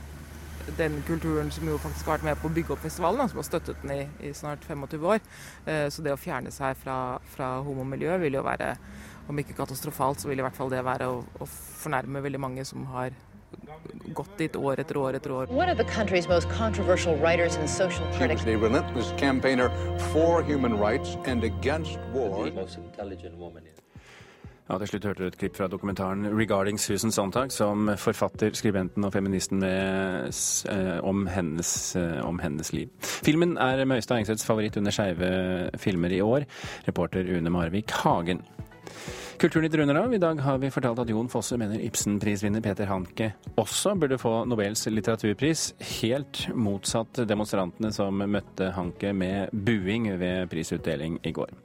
den 0.77 0.97
kulturen 1.07 1.51
som 1.51 1.67
jo 1.69 1.77
faktisk 1.81 2.07
har 2.07 2.17
vært 2.17 2.27
med 2.29 2.39
på 2.41 2.49
å 2.49 2.55
bygge 2.55 2.73
opp 2.75 2.83
festivalen, 2.83 3.29
som 3.29 3.41
har 3.41 3.47
støttet 3.47 3.83
den 3.83 3.93
i, 3.95 4.01
i 4.29 4.33
snart 4.33 4.65
25 4.67 5.05
år. 5.11 5.21
Eh, 5.65 5.85
så 5.93 6.05
det 6.05 6.15
å 6.15 6.19
fjerne 6.19 6.53
seg 6.53 6.77
fra, 6.81 7.19
fra 7.35 7.55
homomiljøet 7.65 8.21
vil 8.23 8.39
jo 8.39 8.45
være, 8.45 8.75
om 9.29 9.39
ikke 9.41 9.57
katastrofalt, 9.57 10.21
så 10.21 10.29
vil 10.29 10.41
i 10.41 10.45
hvert 10.45 10.57
fall 10.57 10.73
det 10.73 10.83
være 10.85 11.09
å, 11.11 11.21
å 11.41 11.49
fornærme 11.49 12.23
veldig 12.25 12.41
mange 12.41 12.65
som 12.67 12.85
har 12.93 13.15
gått 14.13 14.37
dit 14.37 14.55
år 14.55 14.81
etter 14.83 14.97
år 14.97 15.17
etter 15.19 15.31
år. 15.31 15.47
One 15.53 15.69
of 15.69 15.77
the 15.77 15.85
country's 15.85 16.27
most 16.27 16.49
controversial 16.49 17.15
writers 17.17 17.55
and 17.55 17.69
social 17.69 18.05
critics. 18.17 18.43
She 18.43 18.55
was 18.55 18.61
a 18.61 18.67
relentless 18.67 19.13
campaigner 19.17 19.69
for 20.11 20.43
human 20.43 20.77
rights 20.77 21.17
and 21.25 21.43
against 21.43 21.99
war. 22.13 22.45
The 22.45 22.51
most 22.51 22.77
intelligent 22.77 23.37
woman 23.37 23.63
ja, 24.69 24.77
Til 24.81 24.87
slutt 24.87 25.05
hørte 25.05 25.23
du 25.23 25.27
et 25.27 25.37
klipp 25.37 25.55
fra 25.59 25.67
dokumentaren 25.69 26.25
'Regarding 26.25 26.79
Susan 26.79 27.11
Sontag', 27.11 27.51
som 27.51 27.89
forfatter, 27.97 28.49
skribenten 28.53 29.05
og 29.05 29.13
feministen 29.13 29.59
med, 29.59 30.33
eh, 30.69 30.99
om, 31.03 31.27
hennes, 31.27 31.95
eh, 31.95 32.25
om, 32.25 32.39
hennes, 32.39 32.73
liv. 32.73 32.89
Filmen 32.99 33.57
er 33.57 33.85
Møystad 33.85 34.17
Engseths 34.17 34.45
favoritt 34.45 34.77
under 34.77 34.91
skeive 34.91 35.69
filmer 35.77 36.09
i 36.09 36.21
år. 36.21 36.45
Reporter 36.87 37.23
Une 37.23 37.49
Marvik 37.49 37.91
Hagen. 37.91 38.41
Kulturnytt 39.37 39.75
runder 39.75 39.95
av. 39.95 40.13
I 40.13 40.17
dag 40.17 40.39
har 40.39 40.57
vi 40.57 40.69
fortalt 40.71 40.99
at 40.99 41.09
Jon 41.09 41.27
Fosse 41.27 41.57
mener 41.57 41.81
Ibsen-prisvinner 41.83 42.63
Peter 42.63 42.85
Hanke 42.85 43.33
også 43.59 43.91
burde 43.99 44.17
få 44.17 44.45
Nobels 44.47 44.85
litteraturpris. 44.87 45.73
Helt 46.01 46.55
motsatt 46.55 47.27
demonstrantene 47.27 47.91
som 47.93 48.15
møtte 48.15 48.71
Hanke 48.71 49.13
med 49.13 49.51
buing 49.51 50.07
ved 50.19 50.47
prisutdeling 50.49 51.19
i 51.23 51.35
går. 51.35 51.64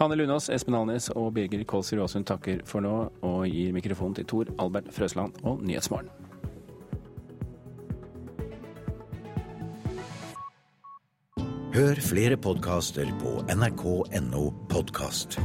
Hanne 0.00 0.18
Lunås, 0.18 0.50
Espen 0.52 0.78
Alnes 0.78 1.10
og 1.14 1.32
Birger 1.36 1.64
Kålsrud 1.68 2.02
Aasund 2.04 2.28
takker 2.30 2.64
for 2.68 2.84
nå, 2.84 2.96
og 3.26 3.46
gir 3.50 3.74
mikrofonen 3.76 4.18
til 4.18 4.28
Tor 4.30 4.50
Albert 4.62 4.90
Frøsland 4.94 5.40
og 5.44 5.62
Nyhetsmorgen. 5.64 6.10
Hør 11.70 12.00
flere 12.02 12.36
podkaster 12.36 13.06
på 13.20 13.36
nrk.no 13.54 14.48
podkast. 14.68 15.38